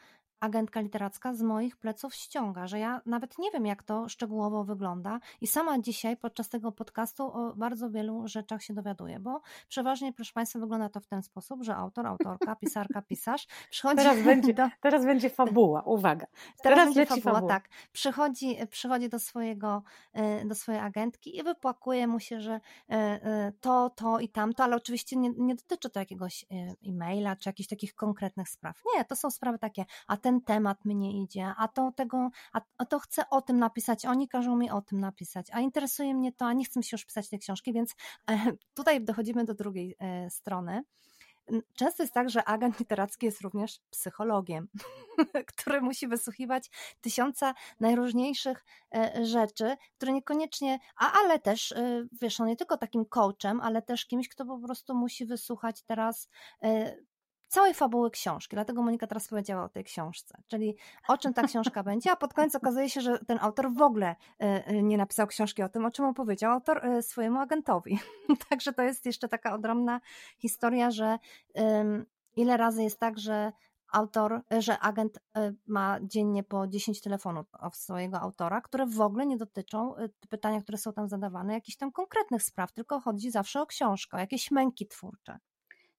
[0.42, 5.20] agentka literacka z moich pleców ściąga, że ja nawet nie wiem, jak to szczegółowo wygląda
[5.42, 10.34] i sama dzisiaj podczas tego podcastu o bardzo wielu rzeczach się dowiaduję, bo przeważnie, proszę
[10.34, 14.70] Państwa, wygląda to w ten sposób, że autor, autorka, pisarka, pisarz przychodzi Teraz będzie, do,
[14.82, 16.26] teraz będzie fabuła, uwaga.
[16.64, 17.50] Teraz, Teraz będzie fabuła, fabuła.
[17.50, 17.70] tak.
[17.92, 19.84] Przychodzi, przychodzi do, swojego,
[20.14, 24.64] e, do swojej agentki i wypłakuje mu się, że e, e, to, to i tamto,
[24.64, 26.46] ale oczywiście nie, nie dotyczy to jakiegoś
[26.88, 28.82] e-maila czy jakichś takich konkretnych spraw.
[28.96, 32.30] Nie, to są sprawy takie, a ten temat mnie idzie, a to tego,
[32.78, 36.32] a, to chcę o tym napisać, oni każą mi o tym napisać, a interesuje mnie
[36.32, 37.96] to, a nie chcę się już pisać tej książki, więc
[38.32, 38.38] e,
[38.74, 40.84] tutaj dochodzimy do drugiej e, strony.
[41.76, 44.68] Często jest tak, że agent literacki jest również psychologiem,
[45.56, 46.70] który musi wysłuchiwać
[47.02, 48.66] tysiąca najróżniejszych
[48.96, 51.74] e, rzeczy, które niekoniecznie, a ale też,
[52.22, 56.30] wiesz, on nie tylko takim coachem, ale też kimś, kto po prostu musi wysłuchać teraz
[57.52, 58.56] całej fabuły książki.
[58.56, 60.76] Dlatego Monika teraz powiedziała o tej książce, czyli
[61.08, 64.16] o czym ta książka będzie, a pod koniec okazuje się, że ten autor w ogóle
[64.40, 68.00] e, e, nie napisał książki o tym, o czym opowiedział autor e, swojemu agentowi.
[68.50, 70.02] Także to jest jeszcze taka odrębna
[70.38, 71.20] historia, że
[72.36, 73.52] ile razy jest tak, że
[73.92, 75.20] autor, że agent
[75.68, 79.96] ma dziennie po 10 telefonów od swojego autora, które w ogóle nie dotyczą
[80.30, 84.20] pytania, które są tam zadawane, jakichś tam konkretnych spraw, tylko chodzi zawsze o książkę, o
[84.20, 85.40] jakieś męki twórcze.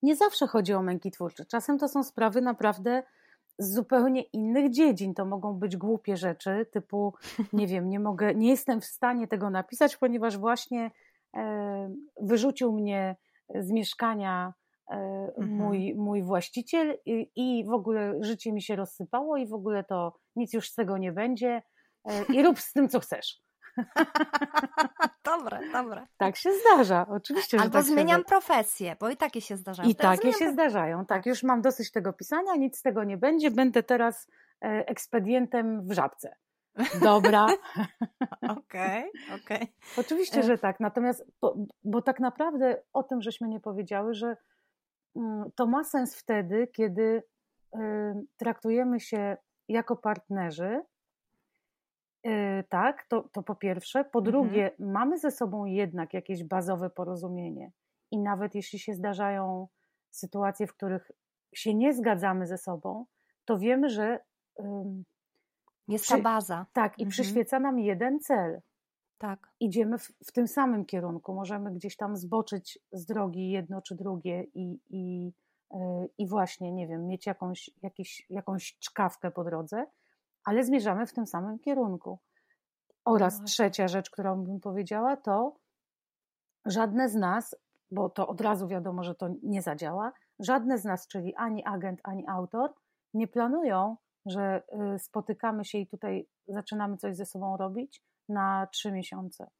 [0.03, 1.45] Nie zawsze chodzi o męki twórcze.
[1.45, 3.03] Czasem to są sprawy naprawdę
[3.59, 5.15] z zupełnie innych dziedzin.
[5.15, 7.15] To mogą być głupie rzeczy, typu,
[7.53, 10.91] nie wiem, nie mogę, nie jestem w stanie tego napisać, ponieważ właśnie
[11.37, 13.17] e, wyrzucił mnie
[13.55, 14.55] z mieszkania
[14.91, 14.95] e,
[15.37, 15.49] mhm.
[15.49, 20.13] mój, mój właściciel i, i, w ogóle życie mi się rozsypało i w ogóle to
[20.37, 21.63] nic już z tego nie będzie
[22.05, 23.43] e, i rób z tym, co chcesz.
[25.25, 26.07] dobre, dobre.
[26.17, 27.61] Tak się zdarza, oczywiście.
[27.61, 28.25] Albo tak zmieniam się...
[28.25, 29.89] profesję, bo i takie się zdarzają.
[29.89, 30.53] I takie się pro...
[30.53, 31.27] zdarzają, tak.
[31.27, 34.29] Już mam dosyć tego pisania, nic z tego nie będzie, będę teraz
[34.63, 36.37] e, ekspedientem w żabce.
[37.03, 37.47] Dobra.
[38.43, 39.05] Okej, okej.
[39.35, 39.67] Okay, okay.
[39.97, 40.43] Oczywiście, e.
[40.43, 40.81] że tak.
[40.81, 44.37] Natomiast, bo, bo, tak naprawdę o tym żeśmy nie powiedziały, że
[45.17, 47.23] mm, to ma sens wtedy, kiedy
[48.37, 49.37] traktujemy się
[49.69, 50.81] jako partnerzy
[52.69, 54.05] tak, to, to po pierwsze.
[54.05, 54.25] Po mhm.
[54.25, 57.73] drugie, mamy ze sobą jednak jakieś bazowe porozumienie.
[58.11, 59.69] I nawet jeśli się zdarzają
[60.11, 61.11] sytuacje, w których
[61.55, 63.07] się nie zgadzamy ze sobą,
[63.45, 64.19] to wiemy, że.
[65.89, 66.67] Jest przy, ta baza.
[66.73, 67.11] Tak, i mhm.
[67.11, 68.61] przyświeca nam jeden cel.
[69.19, 69.49] Tak.
[69.61, 71.35] Idziemy w, w, tym samym kierunku.
[71.35, 75.33] Możemy gdzieś tam zboczyć z drogi jedno czy drugie i, i,
[75.73, 79.87] yy, i właśnie, nie wiem, mieć jakąś, jakiś, jakąś czkawkę po drodze,
[80.45, 82.19] ale zmierzamy w tym samym kierunku.
[83.05, 85.57] Oraz no trzecia rzecz, którą bym powiedziała, to
[86.67, 87.57] żadne z nas,
[87.91, 92.01] bo to od razu wiadomo, że to nie zadziała, żadne z nas, czyli ani agent,
[92.05, 92.75] ani autor,
[93.15, 94.63] nie planują, że
[94.95, 99.51] y, spotykamy się i tutaj zaczynamy coś ze sobą robić na trzy miesiące.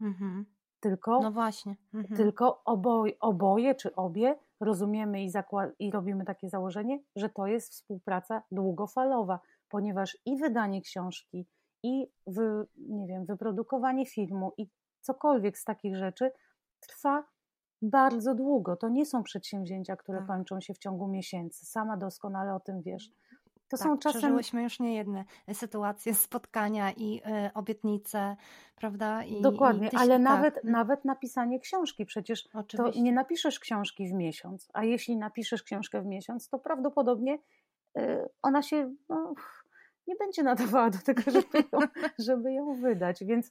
[0.00, 0.46] Mhm.
[0.80, 1.76] Tylko, no właśnie.
[1.94, 2.16] Mhm.
[2.16, 5.30] tylko oboje, oboje czy obie rozumiemy i,
[5.78, 9.40] i robimy takie założenie, że to jest współpraca długofalowa,
[9.76, 11.46] ponieważ i wydanie książki,
[11.82, 14.66] i wy, nie wiem, wyprodukowanie filmu, i
[15.00, 16.30] cokolwiek z takich rzeczy
[16.80, 17.24] trwa
[17.82, 18.76] bardzo długo.
[18.76, 20.26] To nie są przedsięwzięcia, które tak.
[20.26, 21.66] kończą się w ciągu miesięcy.
[21.66, 23.10] Sama doskonale o tym wiesz.
[23.68, 24.20] To tak, są czasem.
[24.20, 28.36] Przeżyłyśmy już niejedne sytuacje, spotkania i y, obietnice,
[28.76, 29.24] prawda?
[29.24, 30.22] I, Dokładnie, i ale tak.
[30.22, 32.06] nawet, nawet napisanie książki.
[32.06, 32.92] Przecież Oczywiście.
[32.92, 37.38] to nie napiszesz książki w miesiąc, a jeśli napiszesz książkę w miesiąc, to prawdopodobnie
[37.98, 39.34] y, ona się no,
[40.06, 41.78] nie będzie nadawała do tego, żeby ją,
[42.26, 43.24] żeby ją wydać.
[43.24, 43.50] Więc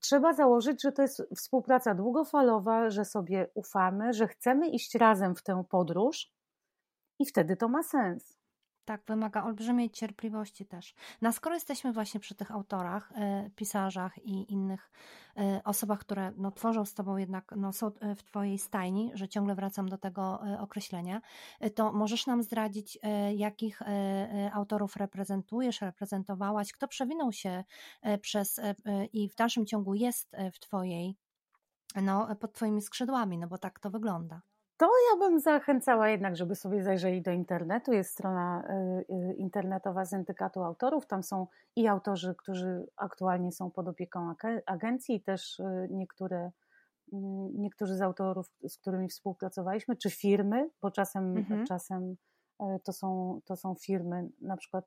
[0.00, 5.42] trzeba założyć, że to jest współpraca długofalowa, że sobie ufamy, że chcemy iść razem w
[5.42, 6.32] tę podróż
[7.18, 8.39] i wtedy to ma sens.
[8.84, 10.94] Tak, wymaga olbrzymiej cierpliwości też.
[11.22, 13.12] No skoro jesteśmy właśnie przy tych autorach,
[13.46, 14.90] y, pisarzach i innych
[15.38, 19.28] y, osobach, które no, tworzą z Tobą jednak, no, są e, w Twojej stajni, że
[19.28, 21.20] ciągle wracam do tego określenia,
[21.74, 22.98] to możesz nam zdradzić,
[23.36, 23.82] jakich
[24.52, 27.64] autorów reprezentujesz, reprezentowałaś, kto przewinął się
[28.20, 28.60] przez
[29.12, 31.16] i w dalszym ciągu jest w Twojej,
[32.02, 34.40] no, pod Twoimi skrzydłami, no bo tak to wygląda.
[34.80, 37.92] To ja bym zachęcała jednak, żeby sobie zajrzeli do internetu.
[37.92, 38.62] Jest strona
[39.10, 41.06] y, y, internetowa Syndykatu Autorów.
[41.06, 44.34] Tam są i autorzy, którzy aktualnie są pod opieką
[44.66, 46.50] agencji, i też y, niektóre,
[47.54, 51.66] niektórzy z autorów, z którymi współpracowaliśmy, czy firmy, bo czasem, mhm.
[51.66, 52.16] czasem
[52.84, 54.84] to, są, to są firmy, na przykład,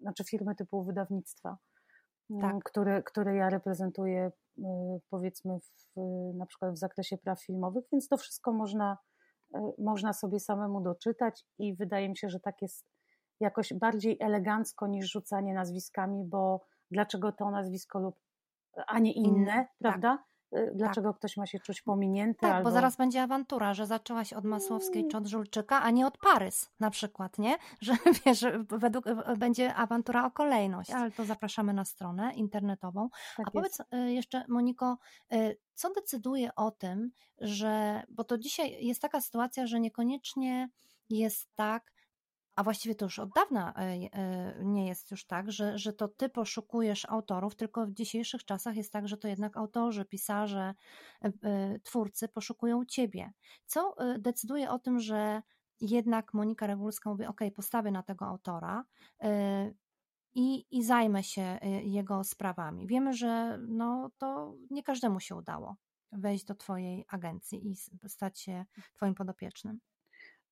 [0.00, 1.58] znaczy firmy typu wydawnictwa,
[2.40, 2.64] tak.
[2.64, 4.32] które, które ja reprezentuję,
[5.10, 6.00] powiedzmy, w,
[6.34, 8.98] na przykład w zakresie praw filmowych, więc to wszystko można
[9.78, 12.86] można sobie samemu doczytać i wydaje mi się, że tak jest
[13.40, 18.16] jakoś bardziej elegancko niż rzucanie nazwiskami, bo dlaczego to nazwisko lub
[18.86, 19.68] a nie inne, tak.
[19.78, 20.16] prawda?
[20.16, 20.33] Tak.
[20.74, 21.18] Dlaczego tak.
[21.18, 22.40] ktoś ma się czuć pominięty?
[22.40, 22.68] Tak, albo...
[22.68, 25.10] bo zaraz będzie awantura, że zaczęłaś od Masłowskiej mm.
[25.10, 27.56] czy od Żulczyka, a nie od Parys na przykład, nie?
[27.80, 27.92] Że
[28.26, 29.04] wiesz, według,
[29.36, 33.08] będzie awantura o kolejność, ale to zapraszamy na stronę internetową.
[33.36, 34.98] Tak a powiedz jeszcze, Moniko,
[35.74, 40.68] co decyduje o tym, że, bo to dzisiaj jest taka sytuacja, że niekoniecznie
[41.10, 41.93] jest tak,
[42.56, 46.08] a właściwie to już od dawna e, e, nie jest już tak, że, że to
[46.08, 50.74] ty poszukujesz autorów, tylko w dzisiejszych czasach jest tak, że to jednak autorzy, pisarze,
[51.22, 53.32] e, twórcy poszukują ciebie.
[53.66, 55.42] Co decyduje o tym, że
[55.80, 58.84] jednak Monika Regulska mówi: OK, postawię na tego autora
[60.34, 62.86] i, i zajmę się jego sprawami.
[62.86, 65.76] Wiemy, że no, to nie każdemu się udało
[66.12, 67.76] wejść do Twojej agencji i
[68.08, 69.80] stać się Twoim podopiecznym.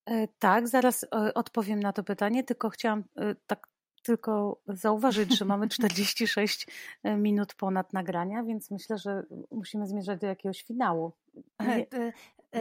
[0.07, 3.72] E, tak, zaraz e, odpowiem na to pytanie, tylko chciałam e, tak
[4.03, 6.66] tylko zauważyć, że mamy 46
[7.16, 11.12] minut ponad nagrania, więc myślę, że musimy zmierzać do jakiegoś finału.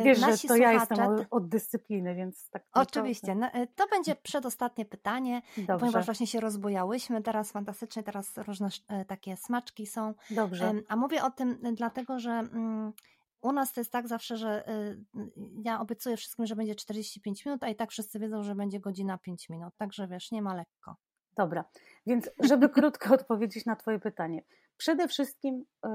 [0.03, 0.97] Wiesz, że to ja jestem
[1.31, 2.63] od, dyscypliny, więc tak.
[2.73, 3.35] Oczywiście.
[3.35, 7.21] No, To będzie przedostatnie pytanie, Dobrze, ponieważ właśnie się rozbujałyśmy.
[7.21, 8.69] Teraz fantastycznie, teraz różne
[9.07, 10.13] takie smaczki są.
[10.29, 10.73] dobrze.
[10.87, 12.93] A mówię o tym dlatego, że mm,
[13.41, 15.31] u nas to jest tak zawsze, że y, y,
[15.63, 19.17] ja obiecuję wszystkim, że będzie 45 minut, a i tak wszyscy wiedzą, że będzie godzina
[19.17, 19.73] 5 minut.
[19.77, 20.95] Także wiesz, nie ma lekko.
[21.35, 21.65] Dobra,
[22.05, 24.43] więc żeby krótko odpowiedzieć na Twoje pytanie.
[24.77, 25.89] Przede wszystkim, y,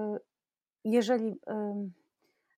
[0.84, 1.40] jeżeli,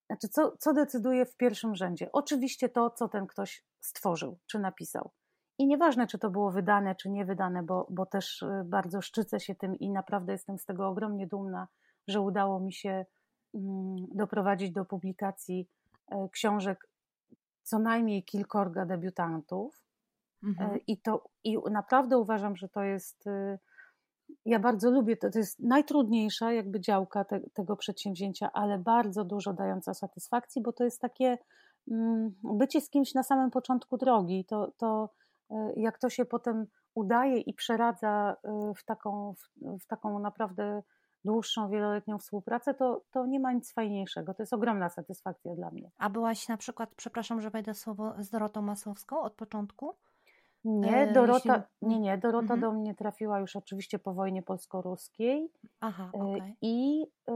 [0.07, 2.13] znaczy, co, co decyduje w pierwszym rzędzie?
[2.13, 5.11] Oczywiście to, co ten ktoś stworzył czy napisał.
[5.59, 9.55] I nieważne, czy to było wydane, czy nie wydane, bo, bo też bardzo szczycę się
[9.55, 11.69] tym i naprawdę jestem z tego ogromnie dumna,
[12.09, 13.07] że udało mi się
[14.15, 15.69] doprowadzić do publikacji
[16.13, 16.89] y, książek
[17.63, 19.83] co najmniej kilkorga debiutantów.
[20.45, 20.71] Mhm.
[20.71, 23.27] E, I to i naprawdę uważam, że to jest.
[23.27, 23.59] y,
[24.45, 25.31] Ja bardzo lubię to.
[25.31, 30.85] To jest najtrudniejsza jakby działka te, tego przedsięwzięcia, ale bardzo dużo dająca satysfakcji, bo to
[30.85, 31.39] jest takie
[31.91, 34.45] mm, bycie z kimś na samym początku drogi.
[34.45, 35.11] To, to
[35.51, 38.37] y, jak to się potem udaje i przeradza
[38.77, 40.83] w taką, w, w taką naprawdę
[41.25, 44.35] dłuższą, wieloletnią współpracę, to, to nie ma nic fajniejszego.
[44.35, 45.91] To jest ogromna satysfakcja dla mnie.
[45.99, 49.95] A byłaś na przykład, przepraszam, że wejdę słowo, z Dorotą Masłowską od początku?
[50.65, 52.61] Nie, E, Dorota, jeśli- nie, nie, Dorota Mhm.
[52.61, 56.57] do mnie trafiła już oczywiście po wojnie polsko-ruskiej Aha, e, okej.
[56.63, 57.33] i y,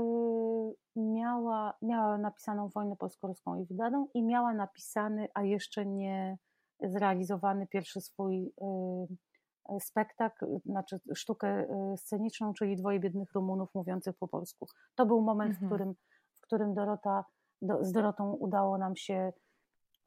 [0.97, 6.39] miała, miała napisaną wojnę polsko-ruską i wydaną i miała napisany, a jeszcze nie
[6.80, 9.16] zrealizowany pierwszy swój y,
[9.80, 11.60] spektakl, znaczy sztukę
[11.94, 14.66] y, sceniczną, czyli Dwoje biednych Rumunów mówiących po polsku.
[14.94, 15.64] To był moment, Mhm.
[15.70, 15.94] w, którym,
[16.40, 17.24] w którym Dorota,
[17.62, 19.32] do, z Dorotą udało nam się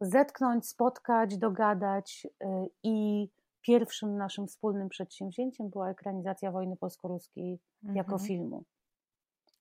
[0.01, 2.47] zetknąć, spotkać, dogadać y,
[2.83, 3.29] i
[3.61, 8.19] pierwszym naszym wspólnym przedsięwzięciem była ekranizacja wojny polsko-ruskiej jako Mhm.
[8.27, 8.63] filmu.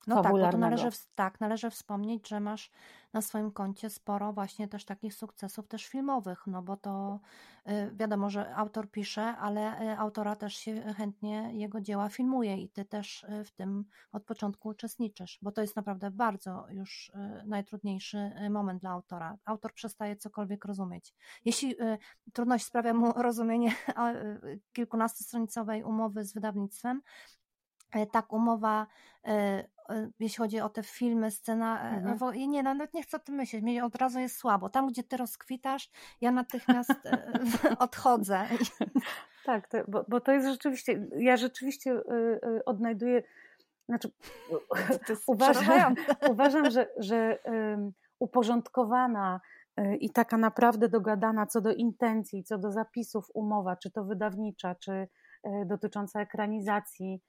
[0.07, 2.71] No tak, bo to należy, tak, należy wspomnieć, że masz
[3.15, 7.21] na swoim koncie sporo właśnie też takich sukcesów też filmowych, no bo to
[7.69, 12.69] y, wiadomo, że autor pisze, ale y, autora też się chętnie jego dzieła filmuje i
[12.69, 17.13] ty też y, w tym od początku uczestniczysz, bo to jest naprawdę bardzo już
[17.47, 19.37] najtrudniejszy moment dla autora.
[19.45, 21.15] Autor przestaje cokolwiek rozumieć.
[21.45, 21.77] Jeśli
[22.33, 23.75] trudność sprawia mu rozumienie
[24.73, 27.03] kilkunastostronicowej umowy z wydawnictwem,
[28.13, 28.87] Tak, umowa,
[29.25, 29.31] e,
[29.89, 32.19] e, jeśli chodzi o te filmy, scena, e, Mhm.
[32.19, 34.69] wo- nie, nawet nie chcę o tym myśleć, mnie od razu jest słabo.
[34.69, 35.91] Tam, gdzie ty rozkwitasz,
[36.21, 37.33] ja natychmiast e,
[37.79, 38.47] odchodzę.
[39.45, 42.01] Tak, to, bo, bo to jest rzeczywiście, ja rzeczywiście
[42.67, 43.23] odnajduję,
[43.89, 44.11] znaczy
[45.27, 45.95] uważam,
[46.33, 47.39] uważam, że, że
[48.19, 49.41] uporządkowana
[50.01, 55.09] i taka naprawdę dogadana co do intencji, co do zapisów umowa, czy to wydawnicza, czy
[55.67, 57.21] dotycząca ekranizacji,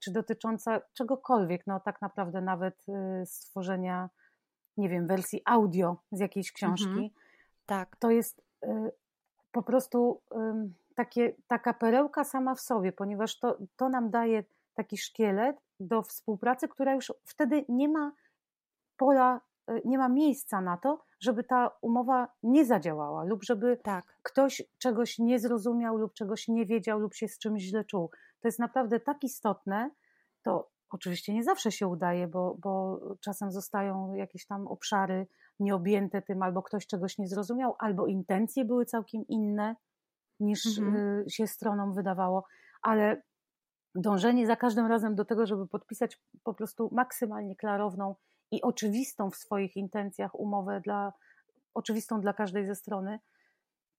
[0.00, 4.10] czy dotycząca czegokolwiek, no tak naprawdę nawet y, stworzenia,
[4.76, 7.10] nie wiem, wersji audio z jakiejś książki, Mhm.
[7.66, 8.92] Tak, to jest y,
[9.52, 10.22] po prostu
[10.94, 16.68] takie, taka perełka sama w sobie, ponieważ to, to nam daje taki szkielet do współpracy,
[16.68, 18.12] która już wtedy nie ma
[18.96, 19.40] pola,
[19.84, 24.04] nie ma miejsca na to, żeby ta umowa nie zadziałała lub żeby tak.
[24.22, 28.10] ktoś czegoś nie zrozumiał lub czegoś nie wiedział lub się z czymś źle czuł.
[28.40, 29.90] To jest naprawdę tak istotne,
[30.42, 35.26] to oczywiście nie zawsze się udaje, bo, bo czasem zostają jakieś tam obszary
[35.60, 39.76] nieobjęte tym, albo ktoś czegoś nie zrozumiał, albo intencje były całkiem inne
[40.40, 40.96] niż Mhm.
[40.96, 42.44] y, się stronom wydawało,
[42.82, 43.22] ale
[43.94, 48.14] dążenie za każdym razem do tego, żeby podpisać po prostu maksymalnie klarowną
[48.50, 51.12] i oczywistą w swoich intencjach umowę dla,
[51.74, 53.18] oczywistą dla każdej ze strony,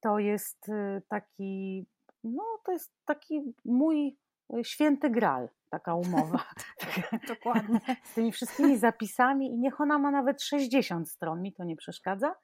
[0.02, 1.86] to jest y, taki,
[2.24, 4.18] no to jest taki mój
[4.58, 6.44] y, święty gral, taka umowa.
[7.28, 7.80] Dokładnie.
[8.04, 12.36] Z tymi wszystkimi zapisami i niech ona ma nawet 60 stron, mi to nie przeszkadza,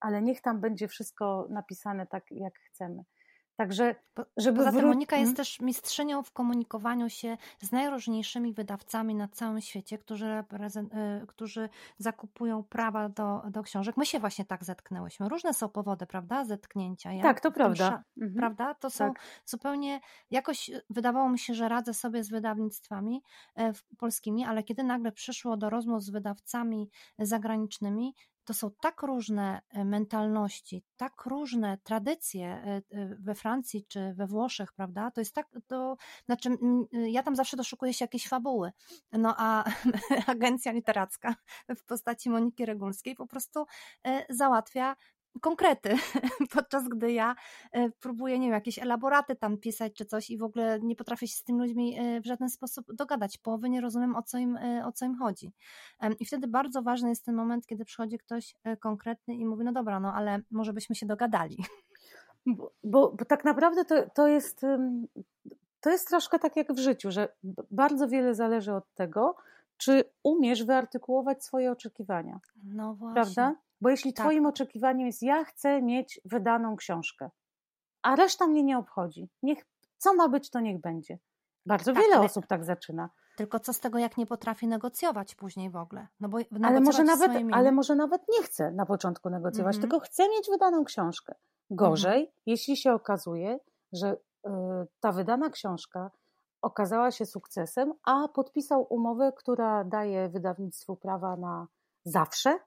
[0.00, 3.04] ale niech tam będzie wszystko napisane tak, jak chcemy.
[3.56, 3.94] Także,
[4.36, 5.36] żeby Poza tym Monika jest Mhm.
[5.36, 10.44] też mistrzynią w komunikowaniu się z najróżniejszymi wydawcami na całym świecie, którzy,
[11.22, 13.96] y, którzy zakupują prawa do, do książek.
[13.96, 15.28] My się właśnie tak zetknęłyśmy.
[15.28, 17.12] Różne są powody, prawda, zetknięcia.
[17.12, 18.04] Ja Tak, to prawda.
[18.16, 18.34] Mhm.
[18.36, 18.74] Prawda?
[18.74, 19.22] To są Tak.
[19.46, 20.00] zupełnie,
[20.30, 23.22] jakoś y, wydawało mi się, że radzę sobie z wydawnictwami
[23.58, 28.14] e, polskimi, ale kiedy nagle przyszło do rozmów z wydawcami zagranicznymi,
[28.44, 34.26] to są tak różne e, mentalności, tak różne tradycje e, e, we Francji czy we
[34.26, 35.10] Włoszech, prawda?
[35.10, 36.50] To jest tak, to znaczy
[36.92, 38.72] ja tam zawsze doszukuję się jakiejś fabuły,
[39.12, 39.64] no a
[40.26, 41.34] agencja literacka
[41.68, 43.66] w postaci Moniki Regulskiej po prostu
[44.30, 44.96] załatwia
[45.40, 45.96] konkrety,
[46.54, 47.34] podczas gdy ja
[47.72, 51.28] e, próbuję, nie wiem, jakieś elaboraty tam pisać czy coś i w ogóle nie potrafię
[51.28, 53.38] się z tymi ludźmi e, w żaden sposób dogadać.
[53.38, 55.52] Połowy nie rozumiem, o co im, e, o co im chodzi.
[56.20, 60.00] I wtedy bardzo ważny jest ten moment, kiedy przychodzi ktoś konkretny i mówi, no dobra,
[60.00, 61.64] no ale może byśmy się dogadali.
[62.46, 64.60] Bo, bo, bo tak naprawdę to, to jest
[65.80, 67.28] to jest troszkę tak jak w życiu, że
[67.70, 69.36] bardzo wiele zależy od tego,
[69.76, 72.40] czy umiesz wyartykułować swoje oczekiwania.
[72.64, 73.14] No właśnie.
[73.14, 73.54] Prawda?
[73.82, 74.26] Bo jeśli tak.
[74.26, 77.30] Twoim oczekiwaniem jest, ja chcę mieć wydaną książkę,
[78.02, 79.64] a reszta mnie nie obchodzi, niech,
[79.98, 81.18] co ma być, to niech będzie.
[81.66, 83.10] Bardzo tak, wiele ale, osób tak zaczyna.
[83.36, 86.08] Tylko co z tego, jak nie potrafi negocjować później w ogóle?
[86.20, 89.90] No bo ale, może nawet, ale może nawet nie chce na początku negocjować, mm -hmm.
[89.90, 91.34] tylko chce mieć wydaną książkę.
[91.70, 92.42] Gorzej, mm -hmm.
[92.46, 93.58] jeśli się okazuje,
[93.92, 94.50] że y,
[95.00, 96.10] ta wydana książka
[96.62, 101.66] okazała się sukcesem, a podpisał umowę, która daje wydawnictwu prawa na
[102.04, 102.58] zawsze,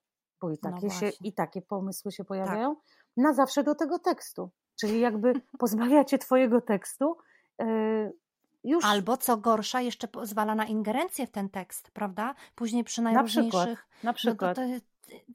[0.46, 2.86] bo i takie, no się, i takie pomysły się pojawiają, tak.
[3.18, 4.50] na zawsze do tego tekstu.
[4.80, 7.18] Czyli jakby pozbawiacie twojego tekstu.
[7.60, 8.14] Yy,
[8.64, 8.86] już.
[8.86, 12.36] Albo co gorsza, jeszcze pozwala na ingerencję w ten tekst, prawda?
[12.56, 13.88] Później przy najróżniejszych.
[14.04, 14.58] Na przykład.
[14.58, 14.86] Na przykład.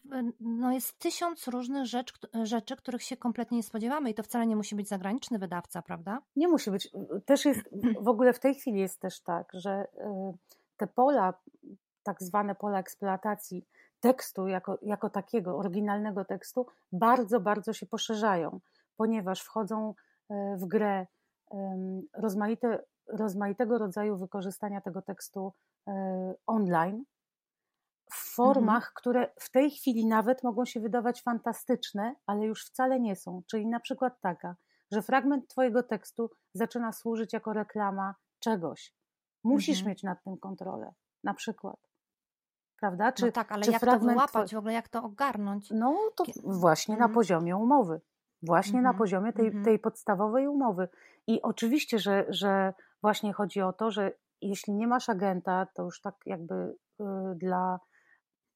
[0.04, 4.46] No, no jest tysiąc różnych rzecz, rzeczy, których się kompletnie nie spodziewamy i to wcale
[4.46, 6.22] nie musi być zagraniczny wydawca, prawda?
[6.36, 6.92] Nie musi być.
[7.24, 7.60] Też jest,
[8.00, 9.86] w ogóle w tej chwili jest też tak, że y,
[10.76, 11.34] te pola,
[12.02, 13.64] tak zwane pola eksploatacji
[14.00, 18.60] tekstu jako, jako takiego, oryginalnego tekstu, bardzo, bardzo się poszerzają,
[18.96, 19.94] ponieważ wchodzą
[20.30, 21.06] y, w grę
[22.14, 25.52] rozmaite, rozmaitego rodzaju wykorzystania tego tekstu
[25.88, 25.92] y,
[26.46, 27.04] online,
[28.12, 28.92] w formach, mhm.
[28.94, 33.42] które w tej chwili nawet mogą się wydawać fantastyczne, ale już wcale nie są.
[33.46, 34.56] Czyli na przykład taka,
[34.92, 38.94] że fragment Twojego tekstu zaczyna służyć jako reklama czegoś.
[39.44, 39.88] Musisz mhm.
[39.88, 40.94] mieć nad tym kontrolę,
[41.24, 41.89] na przykład.
[42.80, 43.12] Prawda?
[43.12, 45.70] Czy, no tak, ale czy jak to wyłapać, w ogóle jak to ogarnąć?
[45.70, 47.10] No to właśnie mhm.
[47.10, 48.00] na poziomie umowy.
[48.42, 48.98] Właśnie na mhm.
[48.98, 49.64] poziomie tej, mhm.
[49.64, 50.88] tej podstawowej umowy.
[51.26, 56.00] I oczywiście, że, że właśnie chodzi o to, że jeśli nie masz agenta, to już
[56.00, 57.04] tak jakby y,
[57.36, 57.80] dla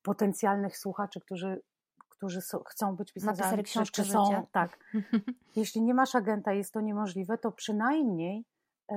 [0.03, 1.63] potencjalnych słuchaczy, którzy,
[2.09, 4.79] którzy chcą być pisarzami, czy są, tak.
[5.57, 8.45] Jeśli nie masz agenta, jest to niemożliwe, to przynajmniej
[8.93, 8.95] y,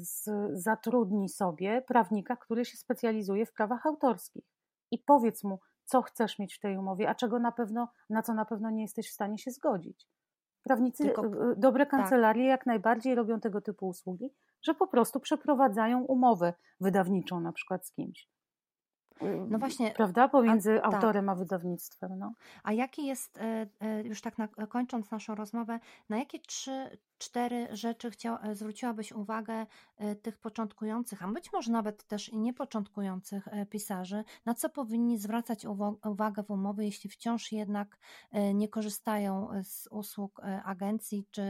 [0.00, 4.44] z, zatrudnij sobie prawnika, który się specjalizuje w prawach autorskich
[4.90, 8.34] i powiedz mu, co chcesz mieć w tej umowie, a czego na pewno, na co
[8.34, 10.08] na pewno nie jesteś w stanie się zgodzić.
[10.62, 11.90] Prawnicy, Tylko, y, dobre tak.
[11.90, 12.50] kancelarie tak.
[12.50, 17.92] jak najbardziej robią tego typu usługi, że po prostu przeprowadzają umowę wydawniczą na przykład z
[17.92, 18.28] kimś.
[19.48, 19.90] No właśnie.
[19.90, 20.28] Prawda?
[20.28, 20.94] Pomiędzy a, tak.
[20.94, 21.32] autorem tak.
[21.32, 22.18] a wydawnictwem.
[22.18, 22.32] No.
[22.62, 23.38] A jaki jest,
[23.80, 29.12] e, już tak na, kończąc naszą rozmowę, na jakie trzy cztery rzeczy chciał, e, zwróciłabyś
[29.12, 29.66] uwagę
[29.96, 35.18] e, tych początkujących, a być może nawet też i niepoczątkujących e, pisarzy, na co powinni
[35.18, 35.66] zwracać
[36.04, 37.98] uwagę w umowie, jeśli wciąż jednak
[38.54, 41.42] nie korzystają z usług agencji, czy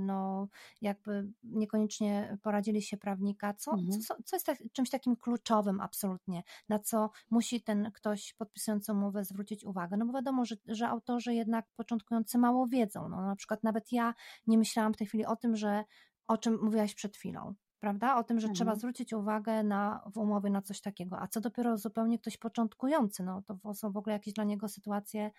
[0.00, 0.48] no
[0.80, 4.00] jakby niekoniecznie poradzili się prawnika, co, mhm.
[4.00, 9.24] co, co jest tak, czymś takim kluczowym absolutnie, na co musi ten ktoś podpisujący umowę
[9.24, 13.62] zwrócić uwagę, no bo wiadomo, że, że autorzy jednak początkujący mało wiedzą, no na przykład
[13.62, 14.14] nawet ja
[14.46, 15.84] nie myślałam w tej chwili o tym, że
[16.28, 18.16] o czym mówiłaś przed chwilą, prawda?
[18.16, 18.54] O tym, że mhm.
[18.54, 21.18] trzeba zwrócić uwagę na, w umowie na coś takiego.
[21.20, 25.30] A co dopiero zupełnie ktoś początkujący, no to są w ogóle jakieś dla niego sytuacje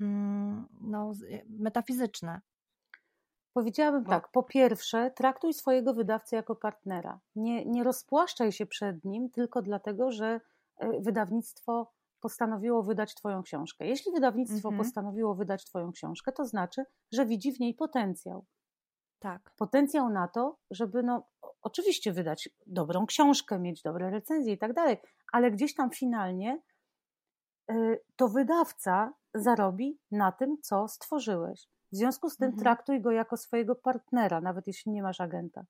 [0.00, 1.12] mm, no,
[1.48, 2.40] metafizyczne.
[3.52, 7.20] Powiedziałabym tak, po pierwsze, traktuj swojego wydawcę jako partnera.
[7.36, 10.40] Nie, nie rozpłaszczaj się przed nim tylko dlatego, że
[10.76, 13.86] e, wydawnictwo postanowiło wydać Twoją książkę.
[13.86, 14.78] Jeśli wydawnictwo mhm.
[14.78, 18.44] postanowiło wydać Twoją książkę, to znaczy, że widzi w niej potencjał.
[19.18, 19.50] Tak.
[19.56, 21.28] Potencjał na to, żeby no,
[21.62, 24.96] oczywiście wydać dobrą książkę, mieć dobre recenzje i tak dalej,
[25.32, 26.62] ale gdzieś tam finalnie
[27.70, 31.68] y, to wydawca zarobi na tym, co stworzyłeś.
[31.92, 32.62] W związku z tym mhm.
[32.62, 35.64] traktuj go jako swojego partnera, nawet jeśli nie masz agenta.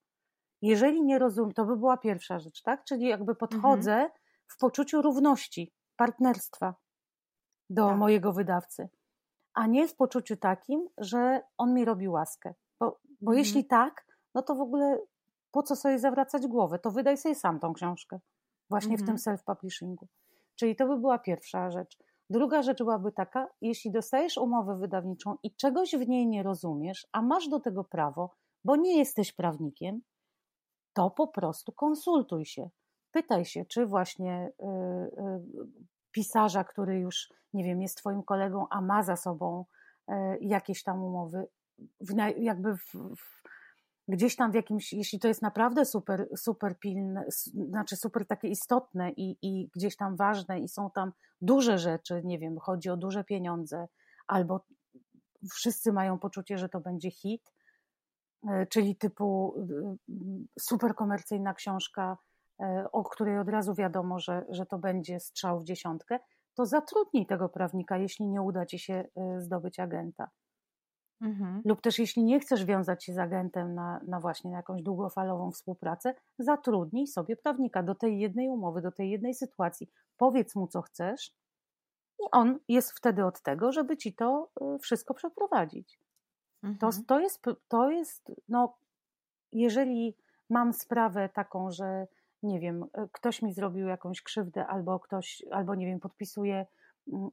[0.61, 2.83] Jeżeli nie rozumiem, to by była pierwsza rzecz, tak?
[2.83, 4.11] Czyli jakby podchodzę mhm.
[4.47, 6.75] w poczuciu równości, partnerstwa
[7.69, 7.97] do tak.
[7.97, 8.89] mojego wydawcy,
[9.53, 12.53] a nie w poczuciu takim, że on mi robi łaskę.
[13.21, 13.37] Bo, mhm.
[13.37, 14.05] jeśli tak,
[14.35, 14.99] no to w ogóle
[15.51, 16.79] po co sobie zawracać głowę?
[16.79, 18.19] To wydaj sobie sam tą książkę.
[18.69, 19.05] Właśnie mhm.
[19.05, 19.37] w tym mhm.
[19.37, 20.05] self-publishingu.
[20.55, 21.97] Czyli to by była pierwsza rzecz.
[22.29, 27.21] Druga rzecz byłaby taka, jeśli dostajesz umowę wydawniczą i czegoś w niej nie rozumiesz, a
[27.21, 30.01] masz do tego prawo, bo nie jesteś prawnikiem,
[30.93, 32.69] to po prostu konsultuj się.
[33.11, 35.39] Pytaj się, czy właśnie y, y,
[36.11, 39.65] pisarza, który już, nie wiem, jest Twoim kolegą, a ma za sobą
[40.09, 41.47] y, jakieś tam umowy,
[41.99, 43.41] w, jakby w, w,
[44.07, 47.25] gdzieś tam w jakimś, jeśli to jest naprawdę super, super pilne,
[47.69, 51.11] znaczy super takie istotne i, i gdzieś tam ważne i są tam
[51.41, 53.87] duże rzeczy, nie wiem, chodzi o duże pieniądze,
[54.27, 54.65] albo
[55.53, 57.53] wszyscy mają poczucie, że to będzie hit,
[58.49, 59.55] e, czyli typu
[60.59, 62.17] super komercyjna książka,
[62.91, 66.19] o której od razu wiadomo, że, że to będzie strzał w dziesiątkę,
[66.53, 69.07] to zatrudnij tego prawnika, jeśli nie uda ci się
[69.37, 70.29] zdobyć agenta.
[71.21, 71.61] Mhm.
[71.65, 75.51] Lub też jeśli nie chcesz wiązać się z agentem na, na właśnie na jakąś długofalową
[75.51, 79.89] współpracę, zatrudnij sobie prawnika do tej jednej umowy, do tej jednej sytuacji.
[80.17, 81.33] Powiedz mu, co chcesz,
[82.19, 85.99] i on jest wtedy od tego, żeby ci to y, wszystko przeprowadzić.
[86.63, 86.77] Mhm.
[86.77, 88.77] To, to jest, to jest, no,
[89.51, 90.17] jeżeli
[90.49, 92.07] mam sprawę taką, że
[92.43, 96.65] nie wiem, y, ktoś mi zrobił jakąś krzywdę, albo ktoś, albo nie wiem, podpisuje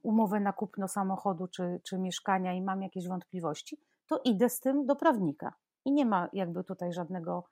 [0.03, 4.85] umowę na kupno samochodu czy, czy mieszkania i mam jakieś wątpliwości, to idę z tym
[4.85, 5.53] do prawnika.
[5.85, 7.43] I nie ma jakby tutaj żadnego,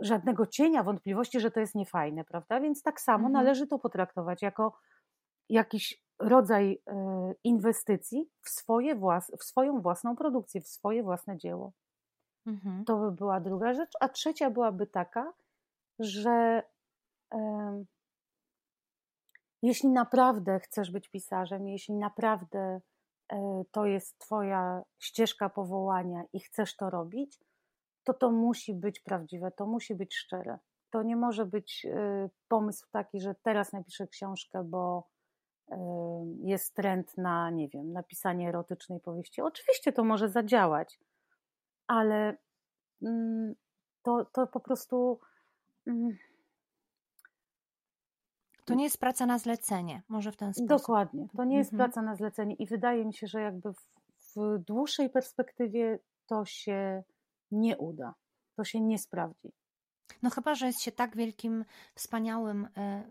[0.00, 2.60] żadnego cienia wątpliwości, że to jest niefajne, prawda?
[2.60, 3.32] Więc tak samo mhm.
[3.32, 4.78] należy to potraktować jako
[5.48, 11.72] jakiś rodzaj e, inwestycji w, swoje włas, w swoją własną produkcję, w swoje własne dzieło.
[12.46, 12.84] Mhm.
[12.84, 13.92] To by była druga rzecz.
[14.00, 15.32] A trzecia byłaby taka,
[15.98, 16.62] że
[19.62, 22.80] jeśli naprawdę chcesz być pisarzem, jeśli naprawdę
[23.32, 27.40] e, to jest Twoja ścieżka powołania i chcesz to robić,
[28.04, 30.58] to to musi być prawdziwe, to musi być szczere.
[30.90, 35.08] To nie może być e, pomysł taki, że teraz napiszę książkę, bo
[35.70, 35.76] e,
[36.42, 39.42] jest trend na, nie wiem, napisanie erotycznej powieści.
[39.42, 41.00] Oczywiście to może zadziałać,
[41.86, 42.36] ale
[43.02, 43.54] mm,
[44.02, 45.20] to, to po prostu
[45.86, 46.18] mm,
[48.68, 50.68] to nie jest praca na zlecenie, może w ten sposób.
[50.68, 51.90] Dokładnie, to nie jest mhm.
[51.90, 53.88] praca na zlecenie i wydaje mi się, że jakby w,
[54.36, 57.02] w dłuższej perspektywie to się
[57.50, 58.14] nie uda,
[58.54, 59.52] to się nie sprawdzi.
[60.22, 61.64] No chyba, że jest się tak wielkim,
[61.94, 63.04] wspaniałym e,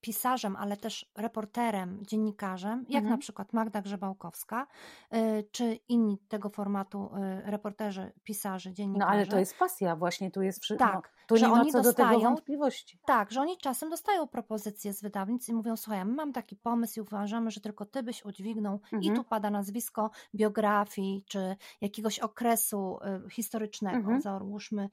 [0.00, 3.10] pisarzem, ale też reporterem, dziennikarzem, jak mhm.
[3.10, 4.66] na przykład Magda Grzebałkowska,
[5.14, 9.10] y, czy inni tego formatu y, reporterzy, pisarze, dziennikarze.
[9.10, 10.86] No ale to jest pasja, właśnie tu jest wszystko.
[10.86, 12.98] Tak, no, tu że nie oni ma co dostają, do tego wątpliwości.
[13.06, 17.02] Tak, że oni czasem dostają propozycje z wydawnictw i mówią, słuchaj, mam taki pomysł i
[17.02, 19.02] uważamy, że tylko ty byś udźwignął mhm.
[19.02, 24.20] i tu pada nazwisko biografii, czy jakiegoś okresu y, historycznego, mhm.
[24.20, 24.88] załóżmy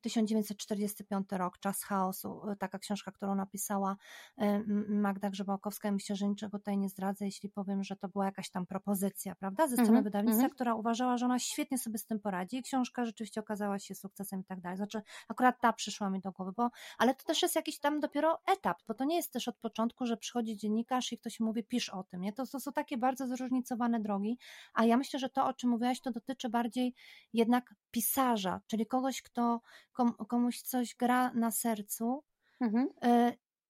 [0.00, 3.96] 1945 rok, Czas chaosu, taka książka, którą napisała
[4.88, 5.92] Magda Grzebałkowska.
[5.92, 9.68] Myślę, że niczego tutaj nie zdradzę, jeśli powiem, że to była jakaś tam propozycja, prawda,
[9.68, 10.04] ze strony -hmm.
[10.04, 10.50] wydawnictwa, -hmm.
[10.50, 14.40] która uważała, że ona świetnie sobie z tym poradzi i książka rzeczywiście okazała się sukcesem
[14.40, 14.76] i tak dalej.
[14.76, 18.38] Znaczy, akurat ta przyszła mi do głowy, bo, ale to też jest jakiś tam dopiero
[18.46, 21.88] etap, bo to nie jest też od początku, że przychodzi dziennikarz i ktoś mówi, pisz
[21.88, 22.32] o tym, nie?
[22.32, 24.38] To, to są takie bardzo zróżnicowane drogi,
[24.74, 26.94] a ja myślę, że to, o czym mówiłaś, to dotyczy bardziej
[27.32, 29.60] jednak pisarza, czyli kogoś, kto
[30.28, 32.22] komuś coś gra na sercu,
[32.60, 32.88] Mhm.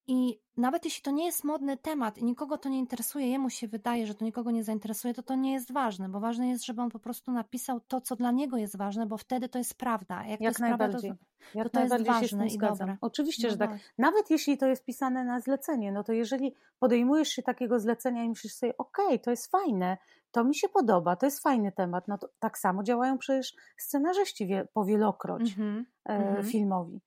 [0.07, 3.67] I nawet jeśli to nie jest modny temat i nikogo to nie interesuje, jemu się
[3.67, 6.81] wydaje, że to nikogo nie zainteresuje, to to nie jest ważne, bo ważne jest, żeby
[6.81, 10.25] on po prostu napisał to, co dla niego jest ważne, bo wtedy to jest prawda.
[10.25, 11.11] Jak, Jak to najbardziej.
[11.11, 12.97] Prawda, to, Jak to, to jest ważne i dobre.
[13.01, 13.71] Oczywiście, no że tak.
[13.97, 18.29] Nawet jeśli to jest pisane na zlecenie, no to jeżeli podejmujesz się takiego zlecenia i
[18.29, 19.97] myślisz sobie, okej, okay, to jest fajne,
[20.31, 24.47] to mi się podoba, to jest fajny temat, no to tak samo działają przecież scenarzyści
[24.47, 26.45] wie, powielokroć mm e, mm -hmm.
[26.45, 27.01] filmowi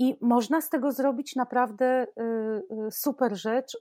[0.00, 2.22] i można z tego zrobić naprawdę y,
[2.86, 3.76] y, super rzecz,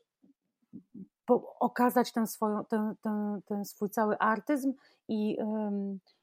[1.60, 4.74] okazać ten, swoją, ten, ten, ten swój cały artyzm
[5.08, 5.38] i,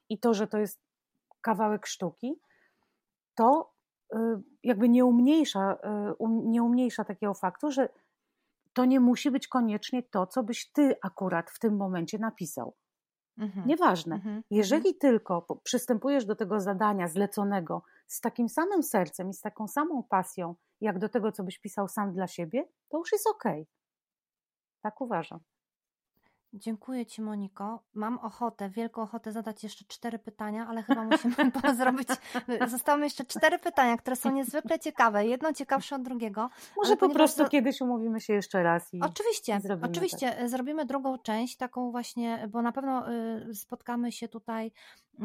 [0.09, 0.81] i to, że to jest
[1.41, 2.39] kawałek sztuki,
[3.35, 3.73] to
[4.13, 4.17] y,
[4.63, 5.77] jakby nie umniejsza,
[6.19, 7.89] um, nie umniejsza takiego faktu, że
[8.73, 12.73] to nie musi być koniecznie to, co byś ty akurat w tym momencie napisał.
[13.37, 13.67] Mhm.
[13.67, 14.15] Nieważne.
[14.15, 14.43] Mhm.
[14.49, 14.99] Jeżeli mhm.
[14.99, 20.55] tylko przystępujesz do tego zadania zleconego z takim samym sercem i z taką samą pasją,
[20.81, 23.43] jak do tego, co byś pisał sam dla siebie, to już jest ok.
[24.81, 25.39] Tak uważam.
[26.57, 27.83] Dziękuję Ci, Moniko.
[27.93, 31.35] Mam ochotę, wielką ochotę zadać jeszcze cztery pytania, ale chyba musimy
[31.77, 32.07] zrobić.
[32.67, 35.25] Zostały jeszcze cztery pytania, które są niezwykle ciekawe.
[35.25, 36.49] Jedno ciekawsze od drugiego.
[36.77, 37.49] Może po prostu to...
[37.49, 38.93] kiedyś umówimy się jeszcze raz.
[38.93, 40.31] I oczywiście, zrobimy oczywiście.
[40.31, 40.49] Tak.
[40.49, 44.71] Zrobimy drugą część, taką właśnie, bo na pewno y, spotkamy się tutaj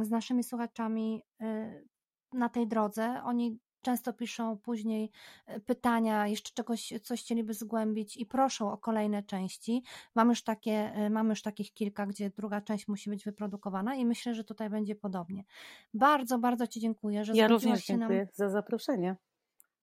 [0.03, 1.89] z naszymi słuchaczami y,
[2.33, 3.23] na tej drodze.
[3.25, 5.11] Oni często piszą później
[5.47, 9.83] e, pytania, jeszcze czegoś, coś chcieliby zgłębić i proszą o kolejne części.
[10.15, 14.05] Mam już, takie, e, mam już takich kilka, gdzie druga część musi być wyprodukowana i
[14.05, 15.45] myślę, że tutaj będzie podobnie.
[15.95, 18.29] Bardzo, bardzo Ci dziękuję, że Ja również dziękuję nam...
[18.33, 19.17] za zaproszenie.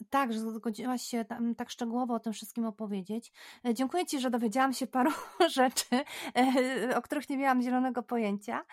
[0.09, 3.31] Tak, że zgodziłaś się tam, tak szczegółowo o tym wszystkim opowiedzieć.
[3.65, 5.11] E, dziękuję Ci, że dowiedziałam się paru
[5.57, 5.85] rzeczy,
[6.95, 8.65] o których nie miałam zielonego pojęcia.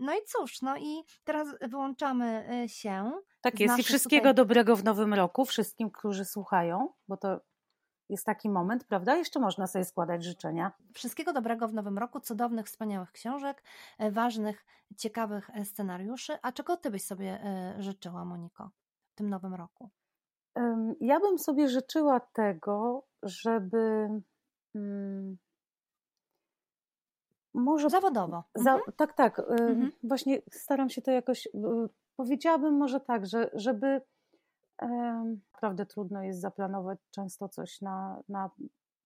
[0.00, 3.12] No i cóż, no i teraz wyłączamy się.
[3.40, 4.34] Tak jest i wszystkiego tutaj...
[4.34, 7.40] dobrego w nowym roku wszystkim, którzy słuchają, bo to
[8.08, 9.16] jest taki moment, prawda?
[9.16, 10.72] Jeszcze można sobie składać życzenia.
[10.94, 13.62] Wszystkiego dobrego w nowym roku, cudownych, wspaniałych książek,
[13.98, 14.66] e, ważnych,
[14.96, 16.38] ciekawych e, scenariuszy.
[16.42, 18.70] A czego ty byś sobie e, życzyła, Moniko,
[19.08, 19.90] w tym nowym roku?
[21.00, 24.08] Ja bym sobie życzyła tego, żeby.
[24.72, 25.36] Hmm,
[27.54, 27.90] może.
[27.90, 28.42] Zawodowo.
[28.54, 28.92] Za, mhm.
[28.96, 29.38] Tak, tak.
[29.38, 29.92] Mhm.
[30.02, 31.48] Właśnie staram się to jakoś.
[32.16, 34.00] Powiedziałabym może tak, że żeby
[35.54, 38.50] Naprawdę trudno jest zaplanować często coś na, na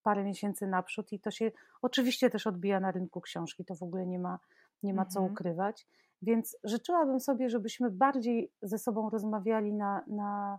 [0.03, 1.51] parę miesięcy naprzód i to się
[1.83, 4.39] oczywiście też odbija na rynku książki, to w ogóle nie ma,
[4.83, 5.33] nie ma co mhm.
[5.33, 5.87] ukrywać.
[6.23, 10.59] Więc życzyłabym sobie, żebyśmy bardziej ze sobą rozmawiali na, na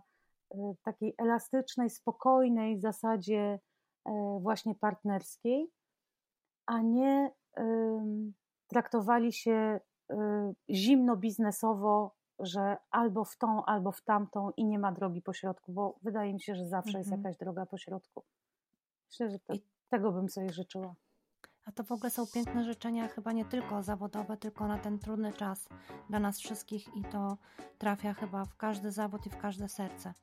[0.82, 3.60] takiej elastycznej, spokojnej zasadzie
[4.06, 5.70] e, właśnie partnerskiej,
[6.66, 7.32] a nie
[8.68, 9.80] traktowali się
[10.10, 15.72] e, zimno biznesowo że albo w tą, albo w tamtą i nie ma drogi pośrodku,
[15.72, 17.22] bo wydaje mi się, że zawsze jest mhm.
[17.22, 18.24] jakaś droga pośrodku.
[19.10, 19.54] Myślę, że to,
[19.90, 20.94] tego bym sobie życzyła.
[21.70, 25.32] A to w ogóle są piękne życzenia, chyba nie tylko zawodowe, tylko na ten trudny
[25.32, 25.68] czas
[26.08, 27.38] dla nas wszystkich i to
[27.78, 30.14] trafia chyba w każdy zawód i w każde serce.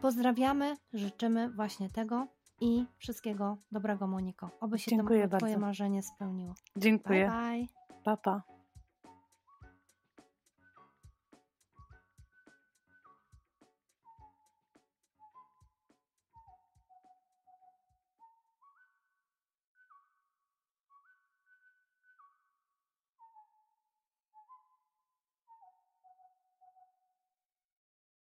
[0.00, 2.26] Pozdrawiamy, życzymy właśnie tego
[2.60, 4.50] i wszystkiego dobrego, Moniko.
[4.60, 5.46] Oby się Dziękuję to bardzo.
[5.46, 6.54] Twoje marzenie spełniło.
[6.76, 7.30] Dziękuję.
[7.30, 8.02] Bye, bye.
[8.04, 8.57] Pa, pa.